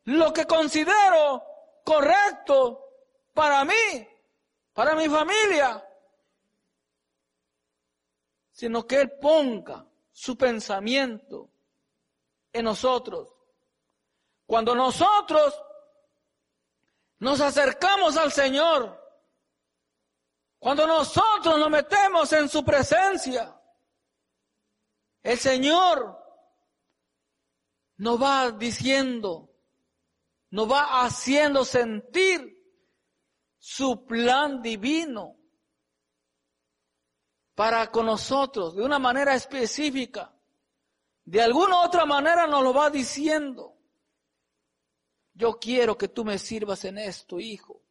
[0.06, 1.44] lo que considero
[1.84, 2.84] correcto
[3.34, 4.08] para mí,
[4.74, 5.84] para mi familia,
[8.52, 11.50] sino que Él ponga su pensamiento
[12.52, 13.34] en nosotros.
[14.46, 15.62] Cuando nosotros
[17.20, 19.02] nos acercamos al Señor,
[20.60, 23.60] cuando nosotros nos metemos en su presencia,
[25.24, 26.22] el Señor
[27.98, 29.53] nos va diciendo,
[30.54, 32.63] nos va haciendo sentir
[33.58, 35.36] su plan divino
[37.56, 40.32] para con nosotros de una manera específica.
[41.26, 43.76] De alguna otra manera nos lo va diciendo.
[45.34, 47.82] Yo quiero que tú me sirvas en esto, hijo.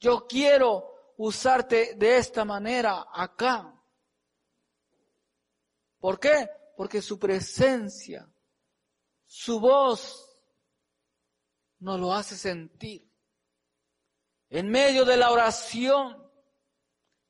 [0.00, 3.74] Yo quiero usarte de esta manera acá.
[5.98, 6.50] ¿Por qué?
[6.76, 8.30] Porque su presencia,
[9.24, 10.23] su voz,
[11.84, 13.06] nos lo hace sentir.
[14.48, 16.16] En medio de la oración,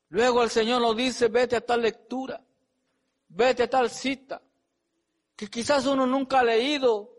[0.07, 2.41] luego el Señor nos dice, vete a tal lectura,
[3.27, 4.41] vete a tal cita,
[5.35, 7.11] que quizás uno nunca ha leído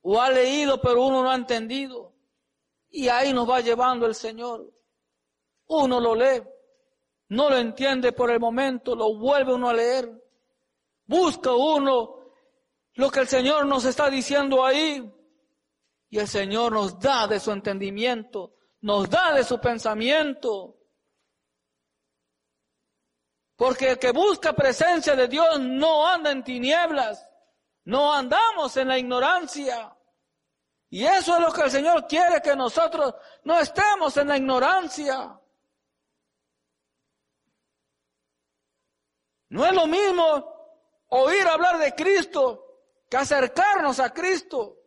[0.00, 2.14] o ha leído pero uno no ha entendido.
[2.88, 4.72] Y ahí nos va llevando el Señor.
[5.66, 6.42] Uno lo lee,
[7.28, 10.10] no lo entiende por el momento, lo vuelve uno a leer.
[11.04, 12.16] Busca uno
[12.94, 15.18] lo que el Señor nos está diciendo ahí
[16.12, 20.76] y el Señor nos da de su entendimiento, nos da de su pensamiento.
[23.56, 27.26] Porque el que busca presencia de Dios no anda en tinieblas,
[27.84, 29.96] no andamos en la ignorancia.
[30.90, 35.40] Y eso es lo que el Señor quiere, que nosotros no estemos en la ignorancia.
[39.48, 44.81] No es lo mismo oír hablar de Cristo que acercarnos a Cristo.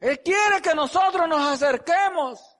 [0.00, 2.56] Él quiere que nosotros nos acerquemos.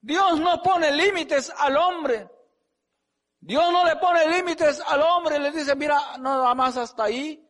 [0.00, 2.30] Dios no pone límites al hombre.
[3.40, 7.46] Dios no le pone límites al hombre y le dice, mira, nada más hasta ahí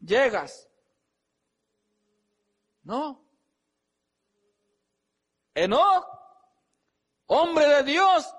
[0.00, 0.68] llegas.
[2.82, 3.24] No.
[5.54, 6.06] Enoch,
[7.26, 8.34] hombre de Dios,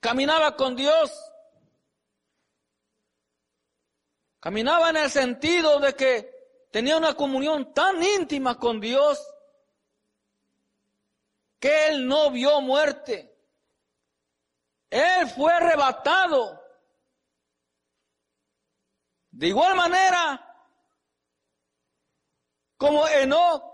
[0.00, 1.12] caminaba con Dios.
[4.40, 6.39] Caminaba en el sentido de que
[6.70, 9.20] tenía una comunión tan íntima con Dios
[11.58, 13.26] que él no vio muerte.
[14.90, 16.60] Él fue arrebatado
[19.30, 20.54] De igual manera,
[22.76, 23.64] como Enoch,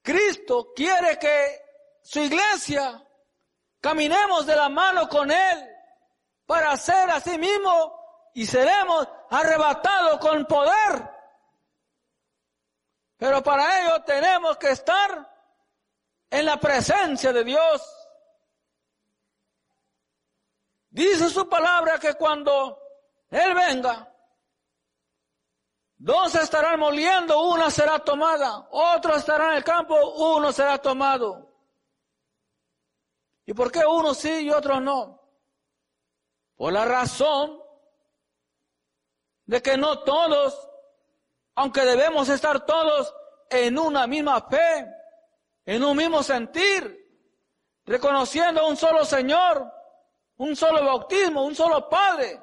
[0.00, 1.60] Cristo quiere que
[2.02, 3.02] su iglesia
[3.80, 5.68] caminemos de la mano con Él
[6.46, 11.17] para ser a sí mismo y seremos arrebatados con poder.
[13.18, 15.28] Pero para ello tenemos que estar
[16.30, 17.82] en la presencia de Dios.
[20.88, 22.80] Dice su palabra que cuando
[23.28, 24.08] Él venga,
[25.96, 29.96] dos estarán moliendo, una será tomada, otro estará en el campo,
[30.36, 31.52] uno será tomado.
[33.46, 35.20] ¿Y por qué uno sí y otro no?
[36.54, 37.60] Por la razón
[39.44, 40.67] de que no todos,
[41.58, 43.12] aunque debemos estar todos
[43.50, 44.94] en una misma fe,
[45.66, 46.96] en un mismo sentir,
[47.84, 49.68] reconociendo un solo Señor,
[50.36, 52.40] un solo bautismo, un solo Padre.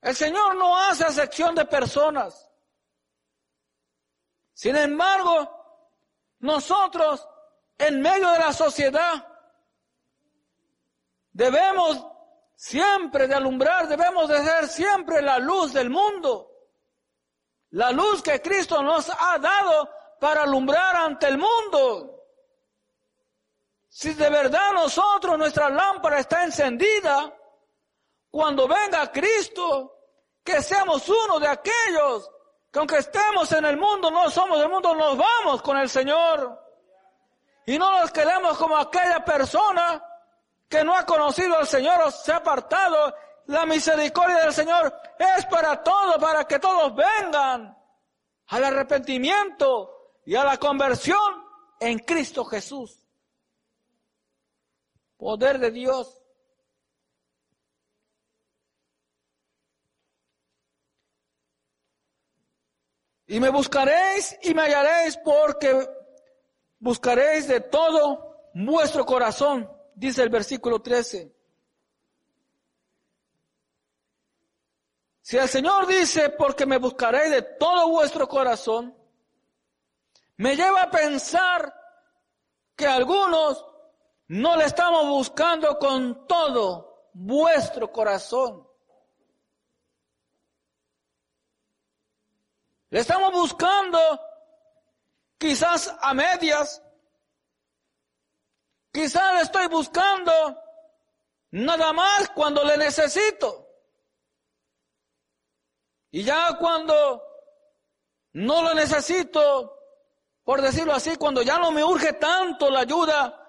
[0.00, 2.50] El Señor no hace acepción de personas.
[4.54, 5.86] Sin embargo,
[6.40, 7.28] nosotros,
[7.78, 9.24] en medio de la sociedad,
[11.30, 12.15] debemos
[12.56, 16.50] siempre de alumbrar, debemos de ser siempre la luz del mundo.
[17.70, 22.24] La luz que Cristo nos ha dado para alumbrar ante el mundo.
[23.88, 27.32] Si de verdad nosotros, nuestra lámpara está encendida,
[28.30, 29.92] cuando venga Cristo,
[30.42, 32.30] que seamos uno de aquellos
[32.70, 36.62] que aunque estemos en el mundo, no somos del mundo, nos vamos con el Señor.
[37.64, 40.02] Y no nos quedemos como aquella persona
[40.68, 43.14] que no ha conocido al Señor o se ha apartado.
[43.46, 47.76] La misericordia del Señor es para todos, para que todos vengan
[48.48, 51.44] al arrepentimiento y a la conversión
[51.78, 53.06] en Cristo Jesús
[55.16, 56.22] poder de Dios.
[63.28, 65.88] Y me buscaréis y me hallaréis porque
[66.78, 71.34] buscaréis de todo vuestro corazón, dice el versículo 13.
[75.22, 78.96] Si el Señor dice, porque me buscaréis de todo vuestro corazón,
[80.36, 81.74] me lleva a pensar
[82.76, 83.66] que algunos
[84.28, 88.68] no le estamos buscando con todo vuestro corazón.
[92.90, 93.98] Le estamos buscando
[95.38, 96.82] quizás a medias.
[98.96, 100.32] Quizás le estoy buscando
[101.50, 103.68] nada más cuando le necesito.
[106.12, 107.22] Y ya cuando
[108.32, 109.80] no lo necesito,
[110.42, 113.46] por decirlo así, cuando ya no me urge tanto la ayuda,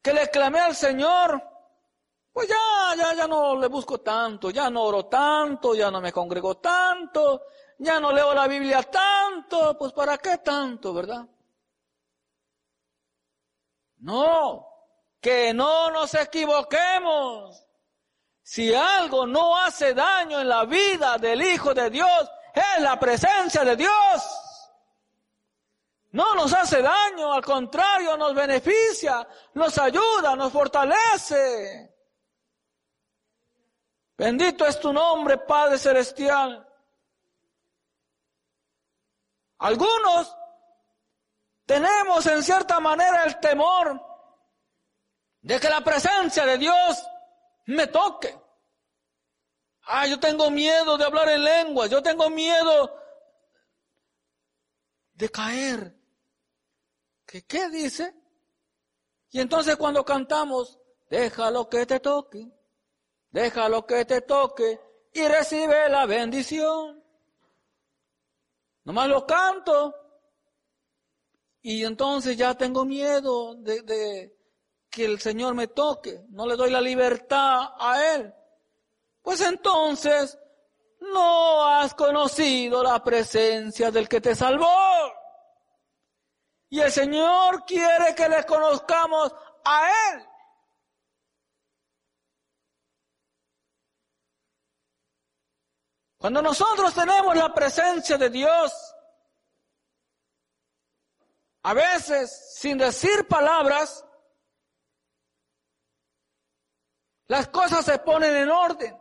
[0.00, 1.42] que le clamé al Señor,
[2.32, 6.12] pues ya, ya, ya no le busco tanto, ya no oro tanto, ya no me
[6.12, 7.42] congrego tanto,
[7.76, 11.28] ya no leo la Biblia tanto, pues para qué tanto, ¿verdad?
[14.00, 14.66] No,
[15.20, 17.64] que no nos equivoquemos.
[18.42, 23.64] Si algo no hace daño en la vida del Hijo de Dios, es la presencia
[23.64, 24.48] de Dios.
[26.12, 31.94] No nos hace daño, al contrario, nos beneficia, nos ayuda, nos fortalece.
[34.16, 36.66] Bendito es tu nombre, Padre Celestial.
[39.58, 40.37] Algunos
[41.68, 44.02] tenemos en cierta manera el temor
[45.42, 47.06] de que la presencia de Dios
[47.66, 48.34] me toque.
[49.82, 52.98] Ah, yo tengo miedo de hablar en lenguas, yo tengo miedo
[55.12, 55.94] de caer.
[57.26, 58.14] ¿Qué, ¿Qué dice?
[59.28, 60.78] Y entonces cuando cantamos,
[61.10, 62.50] déjalo que te toque,
[63.28, 64.80] déjalo que te toque
[65.12, 67.04] y recibe la bendición.
[68.84, 70.07] Nomás lo canto
[71.62, 74.36] y entonces ya tengo miedo de, de
[74.90, 78.34] que el Señor me toque, no le doy la libertad a Él.
[79.22, 80.38] Pues entonces
[81.00, 84.66] no has conocido la presencia del que te salvó.
[86.70, 89.34] Y el Señor quiere que le conozcamos
[89.64, 90.28] a Él.
[96.18, 98.87] Cuando nosotros tenemos la presencia de Dios,
[101.62, 104.04] a veces sin decir palabras,
[107.26, 108.98] las cosas se ponen en orden.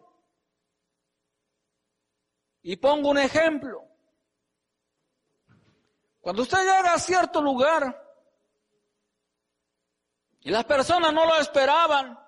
[2.61, 3.87] Y pongo un ejemplo.
[6.19, 8.03] Cuando usted llega a cierto lugar
[10.41, 12.27] y las personas no lo esperaban,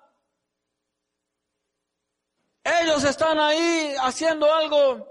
[2.62, 5.08] Ellos están ahí haciendo algo,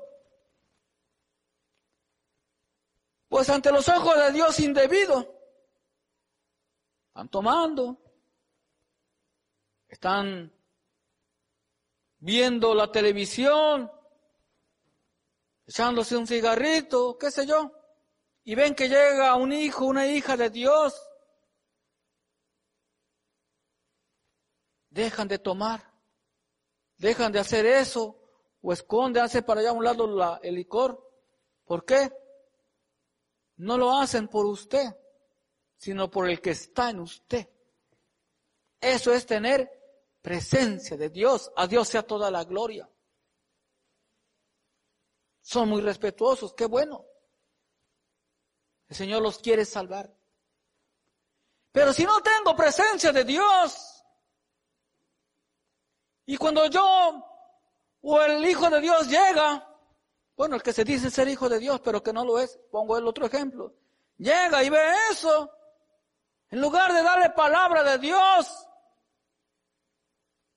[3.30, 5.40] pues ante los ojos de Dios indebido.
[7.10, 8.02] Están tomando,
[9.88, 10.52] están
[12.18, 13.92] viendo la televisión,
[15.68, 17.72] echándose un cigarrito, qué sé yo,
[18.44, 21.00] y ven que llega un hijo, una hija de Dios,
[24.90, 25.94] dejan de tomar,
[26.98, 28.16] dejan de hacer eso,
[28.62, 31.08] o esconden, hacen para allá a un lado la, el licor.
[31.64, 32.12] ¿Por qué?
[33.60, 34.88] No lo hacen por usted,
[35.76, 37.50] sino por el que está en usted.
[38.80, 39.70] Eso es tener
[40.22, 41.52] presencia de Dios.
[41.58, 42.90] A Dios sea toda la gloria.
[45.42, 47.06] Son muy respetuosos, qué bueno.
[48.88, 50.10] El Señor los quiere salvar.
[51.74, 54.04] Pero si no tengo presencia de Dios,
[56.26, 57.26] y cuando yo
[58.02, 59.69] o el Hijo de Dios llega,
[60.40, 62.98] bueno, el que se dice ser Hijo de Dios, pero que no lo es, pongo
[62.98, 63.74] el otro ejemplo,
[64.18, 64.80] llega y ve
[65.12, 65.52] eso,
[66.50, 68.66] en lugar de darle palabra de Dios,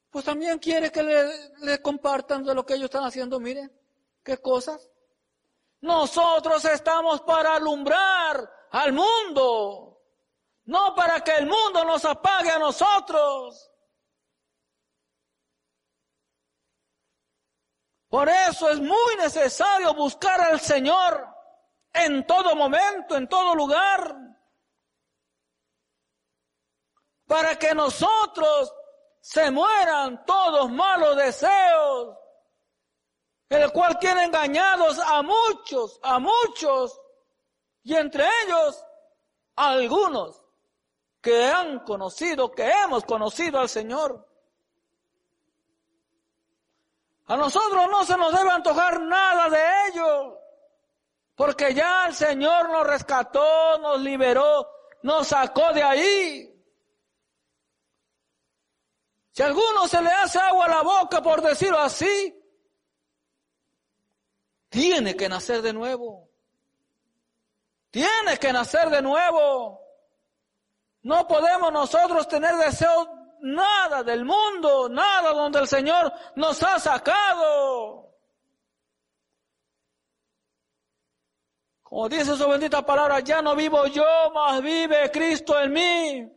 [0.08, 3.40] pues también quiere que le, compartan de lo que ellos están haciendo.
[3.40, 3.76] Miren,
[4.22, 4.88] qué cosas.
[5.80, 10.00] Nosotros estamos para alumbrar al mundo,
[10.66, 13.71] no para que el mundo nos apague a nosotros.
[18.12, 21.26] Por eso es muy necesario buscar al Señor
[21.94, 24.14] en todo momento, en todo lugar,
[27.26, 28.70] para que nosotros
[29.18, 32.18] se mueran todos malos deseos,
[33.48, 37.00] el cual tiene engañados a muchos, a muchos,
[37.82, 38.84] y entre ellos
[39.56, 40.44] algunos
[41.22, 44.28] que han conocido, que hemos conocido al Señor.
[47.26, 50.40] A nosotros no se nos debe antojar nada de ello,
[51.34, 54.68] porque ya el Señor nos rescató, nos liberó,
[55.02, 56.48] nos sacó de ahí.
[59.32, 62.38] Si a alguno se le hace agua a la boca, por decirlo así,
[64.68, 66.28] tiene que nacer de nuevo.
[67.90, 69.80] Tiene que nacer de nuevo.
[71.02, 78.08] No podemos nosotros tener deseo nada del mundo, nada donde el Señor nos ha sacado.
[81.82, 86.32] Como dice su bendita palabra, ya no vivo yo, mas vive Cristo en mí.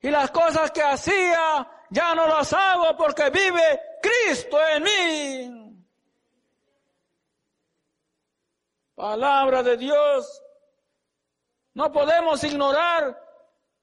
[0.00, 5.84] Y las cosas que hacía, ya no las hago porque vive Cristo en mí.
[8.94, 10.42] Palabra de Dios.
[11.74, 13.23] No podemos ignorar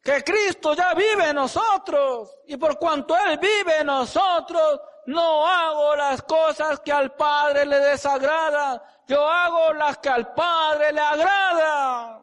[0.02, 2.40] que Cristo ya vive en nosotros.
[2.48, 7.80] Y por cuanto Él vive en nosotros, no hago las cosas que al Padre le
[7.80, 8.82] desagradan.
[9.08, 12.22] Yo hago las que al Padre le agradan.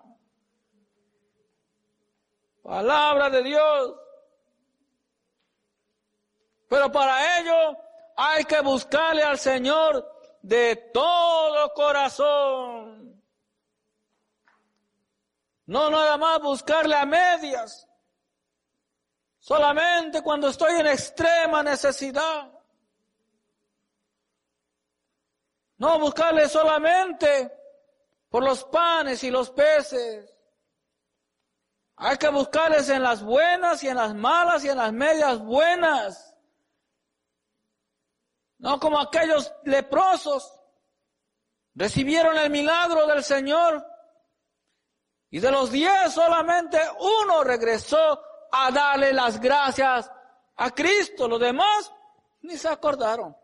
[2.63, 3.95] Palabra de Dios.
[6.69, 7.77] Pero para ello
[8.17, 10.07] hay que buscarle al Señor
[10.43, 13.18] de todo corazón.
[15.69, 17.87] No nada más buscarle a medias.
[19.39, 22.51] Solamente cuando estoy en extrema necesidad.
[25.77, 27.53] No buscarle solamente
[28.31, 30.35] por los panes y los peces.
[31.97, 36.35] Hay que buscarles en las buenas y en las malas y en las medias buenas.
[38.57, 40.51] No como aquellos leprosos.
[41.75, 43.98] Recibieron el milagro del Señor.
[45.31, 50.11] Y de los diez solamente uno regresó a darle las gracias
[50.57, 51.29] a Cristo.
[51.29, 51.93] Los demás
[52.43, 53.37] ni se acordaron.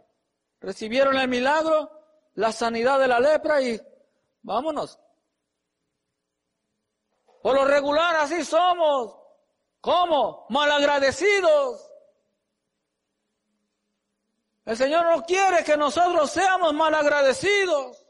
[0.60, 1.90] Recibieron el milagro,
[2.34, 3.80] la sanidad de la lepra y
[4.42, 4.98] vámonos.
[7.42, 9.14] Por lo regular así somos.
[9.82, 10.46] ¿Cómo?
[10.48, 11.90] Malagradecidos.
[14.64, 18.03] El Señor no quiere que nosotros seamos malagradecidos.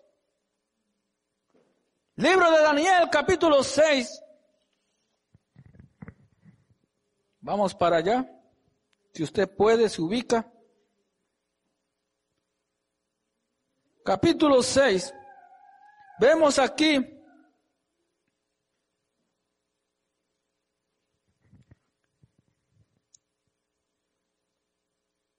[2.17, 4.23] Libro de Daniel, capítulo 6.
[7.41, 8.25] Vamos para allá.
[9.13, 10.49] Si usted puede, se ubica.
[14.05, 15.13] Capítulo 6.
[16.21, 17.01] Vemos aquí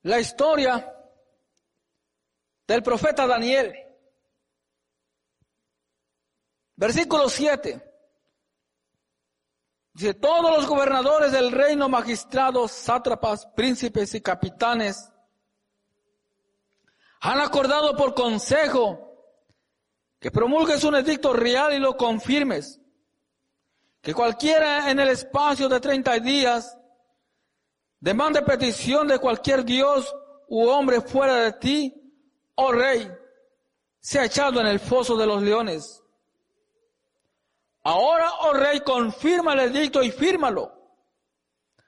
[0.01, 0.93] la historia
[2.67, 3.84] del profeta Daniel.
[6.75, 7.81] Versículo 7.
[9.93, 15.09] Dice, todos los gobernadores del reino, magistrados, sátrapas, príncipes y capitanes,
[17.21, 18.99] Han acordado por consejo
[20.19, 22.79] que promulgues un edicto real y lo confirmes.
[24.01, 26.77] Que cualquiera en el espacio de 30 días
[27.99, 30.13] demande petición de cualquier dios
[30.47, 31.93] u hombre fuera de ti,
[32.53, 33.11] oh rey,
[33.99, 36.04] sea echado en el foso de los leones.
[37.87, 40.73] Ahora, oh rey, confirma el edicto y fírmalo,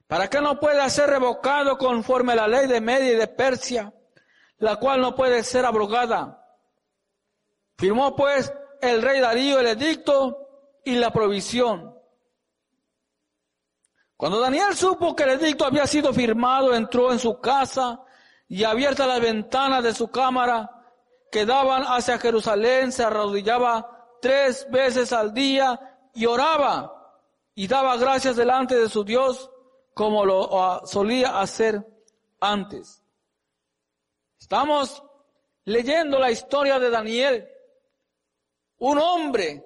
[0.06, 3.92] para que no pueda ser revocado conforme a la ley de Media y de Persia,
[4.60, 6.46] la cual no puede ser abrogada.
[7.80, 10.38] Firmó pues el rey Darío el edicto
[10.86, 11.96] y la provisión.
[14.16, 18.02] Cuando Daniel supo que el edicto había sido firmado, entró en su casa
[18.48, 20.70] y abierta las ventanas de su cámara
[21.32, 25.80] que daban hacia Jerusalén, se arrodillaba tres veces al día
[26.14, 26.94] y oraba
[27.56, 29.50] y daba gracias delante de su Dios
[29.94, 31.86] como lo solía hacer
[32.40, 33.04] antes.
[34.40, 35.04] Estamos
[35.66, 37.50] leyendo la historia de Daniel,
[38.78, 39.66] un hombre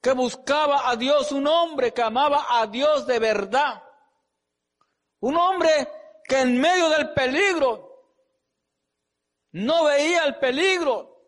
[0.00, 3.82] que buscaba a Dios, un hombre que amaba a Dios de verdad,
[5.20, 5.70] un hombre
[6.24, 7.88] que en medio del peligro
[9.52, 11.24] no veía el peligro.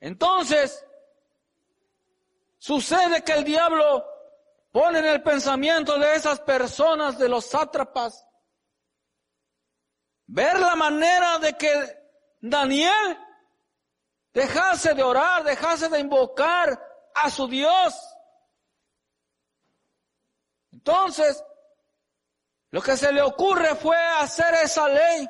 [0.00, 0.86] Entonces,
[2.58, 4.04] sucede que el diablo
[4.70, 8.26] pone en el pensamiento de esas personas, de los sátrapas,
[10.26, 11.98] ver la manera de que
[12.40, 13.18] Daniel
[14.32, 16.80] dejase de orar, dejase de invocar
[17.14, 17.94] a su Dios.
[20.72, 21.42] Entonces,
[22.70, 25.28] lo que se le ocurre fue hacer esa ley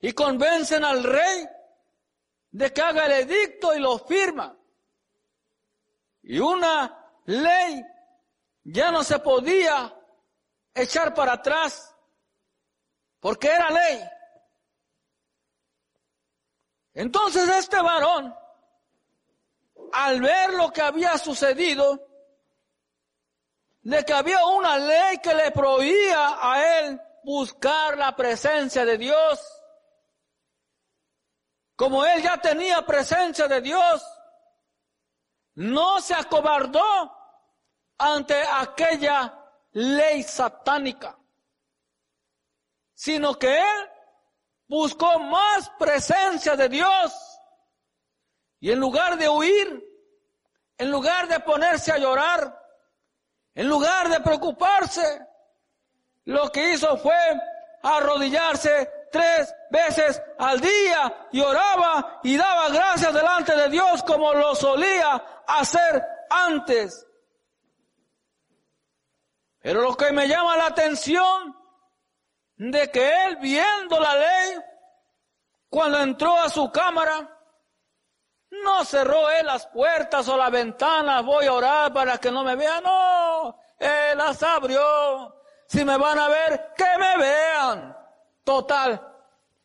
[0.00, 1.46] y convencen al rey
[2.50, 4.56] de que haga el edicto y lo firma.
[6.30, 7.84] Y una ley
[8.62, 9.92] ya no se podía
[10.72, 11.92] echar para atrás
[13.18, 14.00] porque era ley.
[16.94, 18.32] Entonces este varón,
[19.92, 22.06] al ver lo que había sucedido,
[23.80, 29.40] de que había una ley que le prohibía a él buscar la presencia de Dios,
[31.74, 34.19] como él ya tenía presencia de Dios,
[35.54, 37.16] no se acobardó
[37.98, 39.34] ante aquella
[39.72, 41.18] ley satánica,
[42.94, 43.90] sino que él
[44.66, 47.12] buscó más presencia de Dios.
[48.60, 49.84] Y en lugar de huir,
[50.78, 52.56] en lugar de ponerse a llorar,
[53.54, 55.26] en lugar de preocuparse,
[56.24, 57.16] lo que hizo fue
[57.82, 64.54] arrodillarse tres veces al día y oraba y daba gracias delante de Dios como lo
[64.54, 67.06] solía hacer antes.
[69.60, 71.56] Pero lo que me llama la atención
[72.56, 74.58] de que él viendo la ley,
[75.68, 77.28] cuando entró a su cámara,
[78.50, 82.56] no cerró él las puertas o las ventanas, voy a orar para que no me
[82.56, 85.36] vean, no, él las abrió.
[85.66, 87.99] Si me van a ver, que me vean.
[88.44, 89.00] Total,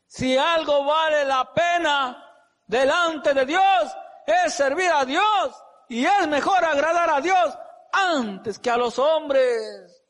[0.06, 2.22] si algo vale la pena
[2.66, 3.96] delante de Dios,
[4.26, 7.58] es servir a Dios y es mejor agradar a Dios
[7.92, 10.04] antes que a los hombres.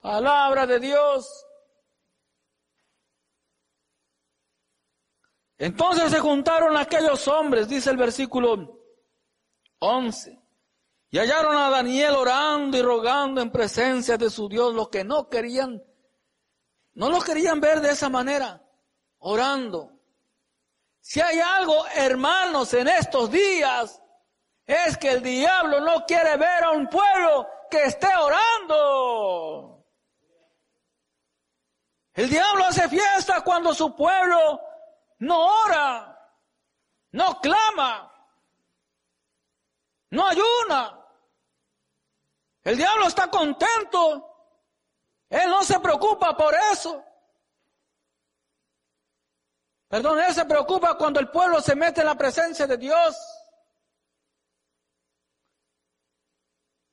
[0.00, 1.46] Palabra de Dios.
[5.56, 8.80] Entonces se juntaron aquellos hombres, dice el versículo
[9.78, 10.42] 11,
[11.10, 15.28] y hallaron a Daniel orando y rogando en presencia de su Dios, lo que no
[15.28, 15.82] querían
[16.94, 18.62] no lo querían ver de esa manera,
[19.18, 19.92] orando.
[21.00, 24.00] Si hay algo, hermanos, en estos días,
[24.64, 29.84] es que el diablo no quiere ver a un pueblo que esté orando.
[32.14, 34.60] El diablo hace fiesta cuando su pueblo
[35.18, 36.16] no ora,
[37.10, 38.10] no clama,
[40.10, 41.00] no ayuna.
[42.62, 44.33] El diablo está contento
[45.34, 47.04] él no se preocupa por eso.
[49.88, 53.16] Perdón, Él se preocupa cuando el pueblo se mete en la presencia de Dios.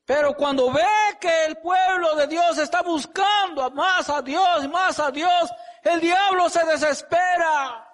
[0.04, 0.84] Pero cuando ve
[1.20, 5.50] que el pueblo de Dios está buscando más a Dios, más a Dios,
[5.82, 7.88] el diablo se desespera.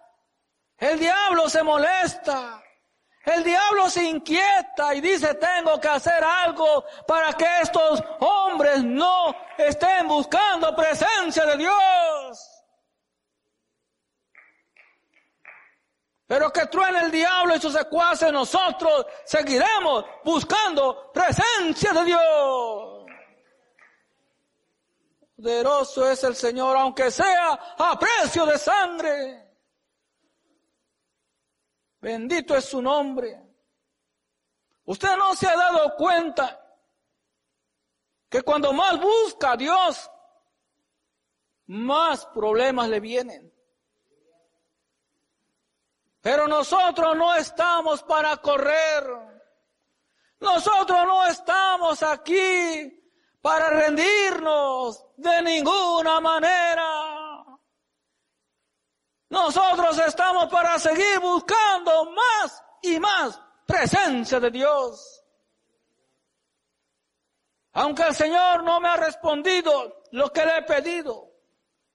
[0.78, 2.62] El diablo se molesta.
[3.28, 9.34] El diablo se inquieta y dice, tengo que hacer algo para que estos hombres no
[9.58, 12.64] estén buscando presencia de Dios.
[16.26, 23.06] Pero que truene el diablo y sus secuaces, nosotros seguiremos buscando presencia de Dios.
[25.36, 29.47] Poderoso es el Señor, aunque sea a precio de sangre.
[32.00, 33.42] Bendito es su nombre.
[34.84, 36.64] Usted no se ha dado cuenta
[38.28, 40.10] que cuando más busca a Dios,
[41.66, 43.52] más problemas le vienen.
[46.20, 49.04] Pero nosotros no estamos para correr.
[50.40, 52.94] Nosotros no estamos aquí
[53.40, 57.17] para rendirnos de ninguna manera.
[59.30, 65.22] Nosotros estamos para seguir buscando más y más presencia de Dios.
[67.72, 71.28] Aunque el Señor no me ha respondido lo que le he pedido,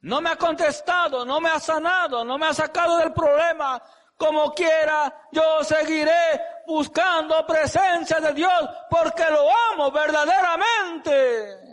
[0.01, 3.81] no me ha contestado, no me ha sanado, no me ha sacado del problema,
[4.15, 11.72] como quiera, yo seguiré buscando presencia de Dios porque lo amo verdaderamente.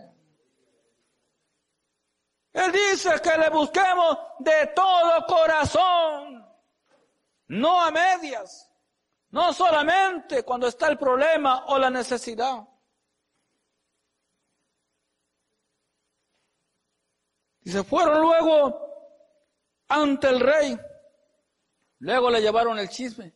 [2.53, 6.45] Él dice que le busquemos de todo corazón,
[7.49, 8.71] no a medias,
[9.31, 12.67] no solamente cuando está el problema o la necesidad.
[17.63, 18.91] Y se fueron luego
[19.89, 20.79] ante el rey.
[21.99, 23.35] Luego le llevaron el chisme.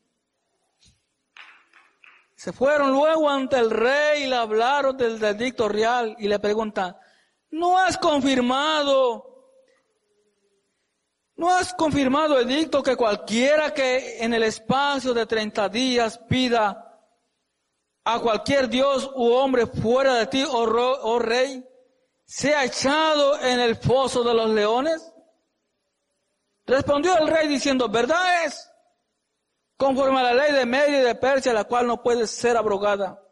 [2.35, 6.97] Se fueron luego ante el rey y le hablaron del edicto real y le preguntan,
[7.55, 9.49] ¿no has confirmado,
[11.37, 17.01] no has confirmado edicto que cualquiera que en el espacio de 30 días pida
[18.03, 21.65] a cualquier dios u hombre fuera de ti, oh, oh rey,
[22.25, 25.13] sea echado en el foso de los leones?
[26.67, 28.69] Respondió el rey diciendo, verdad es,
[29.77, 33.24] conforme a la ley de Medio y de Persia, la cual no puede ser abrogada.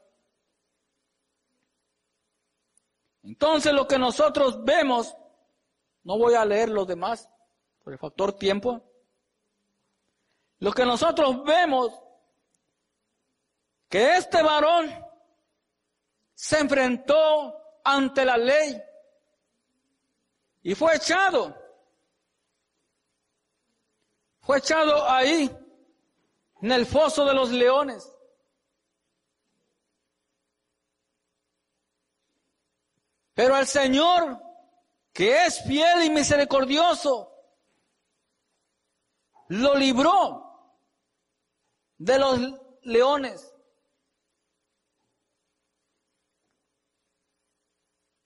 [3.23, 5.16] Entonces lo que nosotros vemos,
[6.03, 7.29] no voy a leer los demás
[7.83, 8.83] por el factor tiempo,
[10.59, 11.93] lo que nosotros vemos,
[13.89, 14.91] que este varón
[16.35, 17.55] se enfrentó
[17.85, 18.83] ante la ley
[20.62, 21.57] y fue echado,
[24.41, 25.51] fue echado ahí
[26.61, 28.12] en el foso de los leones.
[33.35, 34.43] Pero el Señor,
[35.12, 37.33] que es fiel y misericordioso,
[39.49, 40.43] lo libró
[41.97, 42.41] de los
[42.83, 43.55] leones.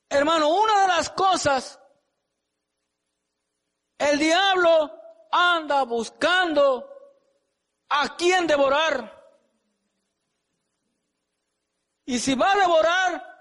[0.08, 1.80] Hermano, una de las cosas,
[3.98, 4.92] el diablo
[5.30, 6.88] anda buscando
[7.88, 9.12] a quién devorar.
[12.04, 13.35] Y si va a devorar,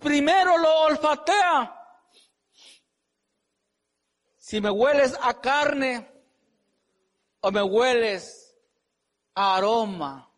[0.00, 1.74] primero lo olfatea.
[4.36, 6.10] Si me hueles a carne
[7.40, 8.56] o me hueles
[9.34, 10.30] a aroma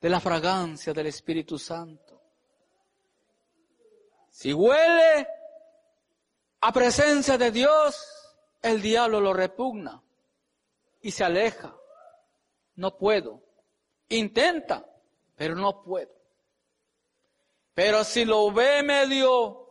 [0.00, 2.20] de la fragancia del Espíritu Santo.
[4.30, 5.26] Si huele
[6.60, 7.96] a presencia de Dios,
[8.60, 10.02] el diablo lo repugna
[11.00, 11.74] y se aleja
[12.76, 13.42] no puedo.
[14.08, 14.84] Intenta,
[15.36, 16.12] pero no puedo.
[17.74, 19.66] Pero si lo ve medio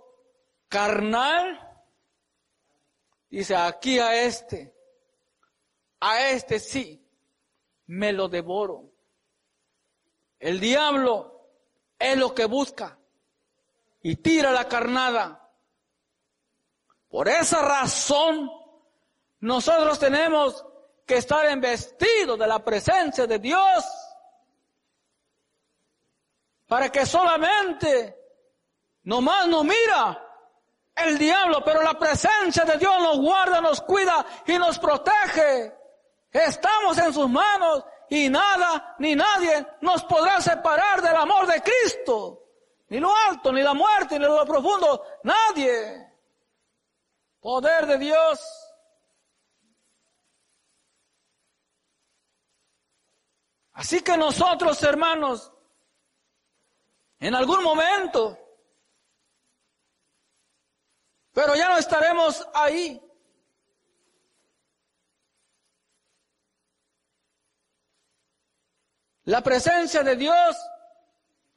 [0.68, 1.60] carnal,
[3.30, 4.76] dice aquí a este,
[6.02, 7.02] a este sí,
[7.88, 8.92] me lo devoro.
[10.38, 11.50] El diablo
[11.98, 13.00] es lo que busca
[14.02, 15.50] y tira la carnada.
[17.08, 18.52] Por esa razón,
[19.40, 20.66] nosotros tenemos
[21.06, 23.86] que estar investido de la presencia de Dios
[26.74, 28.18] para que solamente
[29.04, 30.28] nomás nos mira
[30.96, 35.72] el diablo, pero la presencia de Dios nos guarda, nos cuida y nos protege.
[36.32, 42.44] Estamos en sus manos y nada ni nadie nos podrá separar del amor de Cristo.
[42.88, 46.12] Ni lo alto, ni la muerte, ni lo profundo, nadie.
[47.40, 48.42] Poder de Dios.
[53.74, 55.53] Así que nosotros, hermanos,
[57.24, 58.38] en algún momento,
[61.32, 63.02] pero ya no estaremos ahí.
[69.24, 70.58] La presencia de Dios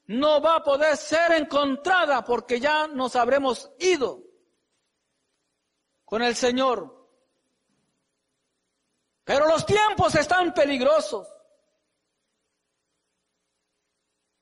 [0.07, 4.23] no va a poder ser encontrada porque ya nos habremos ido
[6.05, 6.95] con el Señor.
[9.25, 11.27] Pero los tiempos están peligrosos.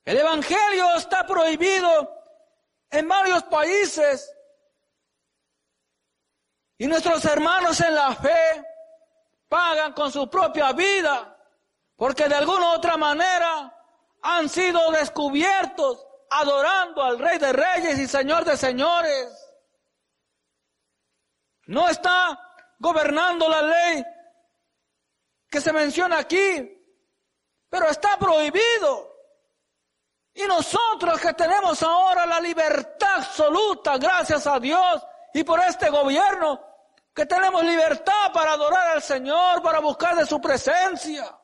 [0.04, 2.10] El Evangelio está prohibido
[2.90, 4.34] en varios países
[6.78, 8.64] Y nuestros hermanos en la fe
[9.48, 11.36] pagan con su propia vida,
[11.96, 13.72] porque de alguna u otra manera
[14.22, 19.28] han sido descubiertos adorando al Rey de Reyes y Señor de Señores.
[21.66, 22.38] No está
[22.78, 24.04] gobernando la ley
[25.48, 26.84] que se menciona aquí,
[27.68, 29.13] pero está prohibido.
[30.34, 36.60] Y nosotros que tenemos ahora la libertad absoluta, gracias a Dios y por este gobierno,
[37.14, 41.38] que tenemos libertad para adorar al Señor, para buscar de su presencia.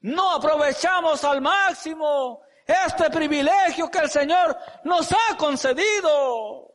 [0.00, 6.72] No aprovechamos al máximo este privilegio que el Señor nos ha concedido.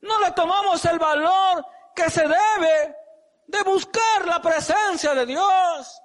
[0.00, 2.96] No le tomamos el valor que se debe
[3.48, 6.02] de buscar la presencia de Dios.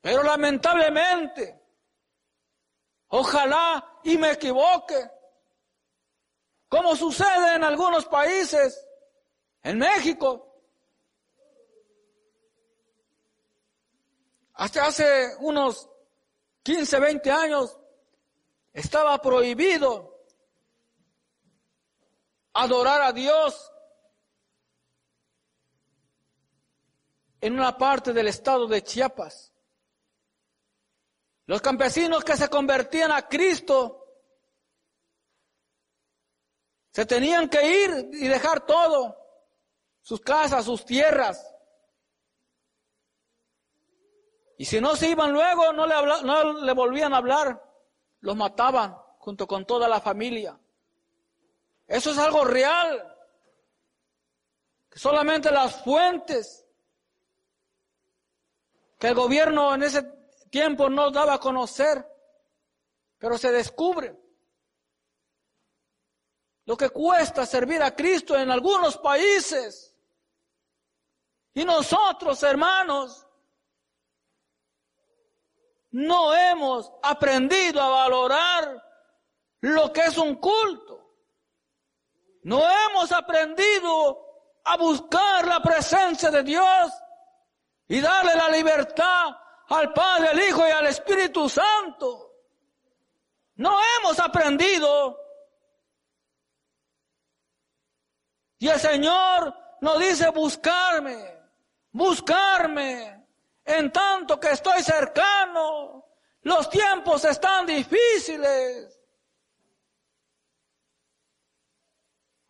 [0.00, 1.60] Pero lamentablemente,
[3.08, 5.10] ojalá y me equivoque,
[6.68, 8.86] como sucede en algunos países,
[9.62, 10.44] en México,
[14.54, 15.88] hasta hace unos
[16.62, 17.78] 15, 20 años,
[18.72, 20.18] estaba prohibido
[22.52, 23.72] adorar a Dios
[27.40, 29.52] en una parte del estado de Chiapas.
[31.48, 34.06] Los campesinos que se convertían a Cristo
[36.92, 39.16] se tenían que ir y dejar todo,
[40.02, 41.42] sus casas, sus tierras.
[44.58, 47.64] Y si no se iban luego, no le, no le volvían a hablar,
[48.20, 50.60] los mataban junto con toda la familia.
[51.86, 53.16] Eso es algo real.
[54.92, 56.66] Solamente las fuentes
[58.98, 60.17] que el gobierno en ese
[60.48, 62.04] tiempo no daba a conocer,
[63.18, 64.16] pero se descubre
[66.64, 69.96] lo que cuesta servir a Cristo en algunos países.
[71.54, 73.26] Y nosotros, hermanos,
[75.90, 78.84] no hemos aprendido a valorar
[79.62, 81.16] lo que es un culto.
[82.42, 84.26] No hemos aprendido
[84.64, 86.92] a buscar la presencia de Dios
[87.88, 89.34] y darle la libertad
[89.68, 92.34] al Padre, al Hijo y al Espíritu Santo.
[93.56, 95.18] No hemos aprendido.
[98.58, 101.38] Y el Señor nos dice buscarme,
[101.92, 103.26] buscarme,
[103.64, 106.04] en tanto que estoy cercano.
[106.42, 108.98] Los tiempos están difíciles.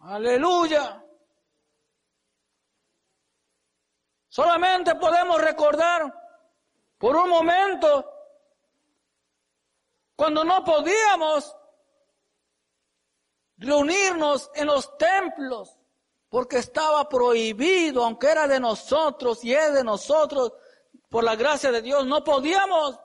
[0.01, 1.03] Aleluya.
[4.29, 6.28] Solamente podemos recordar
[6.99, 8.13] por un momento
[10.17, 11.57] cuando no podíamos
[13.57, 15.79] reunirnos en los templos
[16.29, 20.53] porque estaba prohibido, aunque era de nosotros y es de nosotros,
[21.09, 22.99] por la gracia de Dios, no podíamos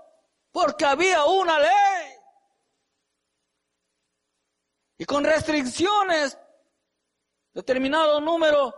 [0.51, 2.13] porque había una ley.
[4.97, 6.37] Y con restricciones
[7.53, 8.73] determinado número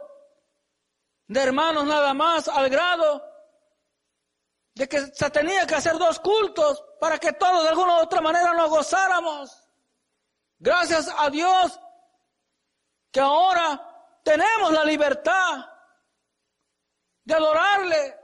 [1.28, 3.35] de hermanos nada más, al grado
[4.76, 8.20] de que se tenía que hacer dos cultos para que todos de alguna u otra
[8.22, 9.68] manera nos gozáramos.
[10.60, 11.80] Gracias a Dios
[13.10, 13.82] que ahora
[14.22, 15.66] tenemos la libertad
[17.24, 18.20] de adorarle,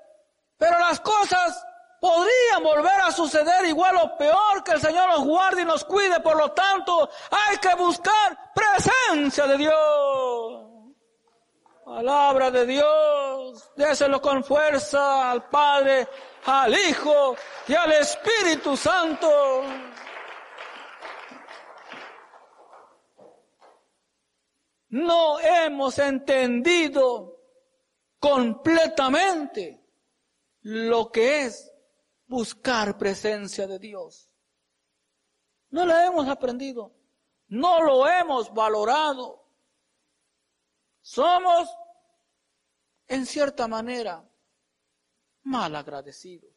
[0.57, 1.65] pero las cosas
[2.01, 6.19] podrían volver a suceder igual o peor que el Señor nos guarde y nos cuide.
[6.19, 10.70] Por lo tanto, hay que buscar presencia de Dios.
[11.93, 13.69] Palabra de Dios.
[13.75, 16.07] Déselo con fuerza al Padre,
[16.45, 17.35] al Hijo
[17.67, 19.27] y al Espíritu Santo.
[24.87, 27.37] No hemos entendido
[28.19, 29.85] completamente
[30.61, 31.73] lo que es
[32.25, 34.31] buscar presencia de Dios.
[35.71, 36.93] No la hemos aprendido,
[37.49, 39.41] no lo hemos valorado.
[41.01, 41.67] Somos,
[43.11, 44.25] en cierta manera,
[45.43, 46.49] mal agradecidos.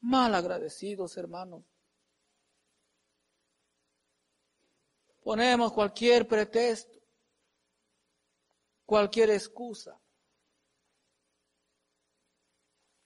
[0.00, 1.64] Mal agradecidos, hermanos.
[5.22, 7.00] Ponemos cualquier pretexto,
[8.84, 9.98] cualquier excusa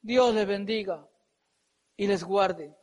[0.00, 1.06] Dios les bendiga
[1.96, 2.77] y les guarde.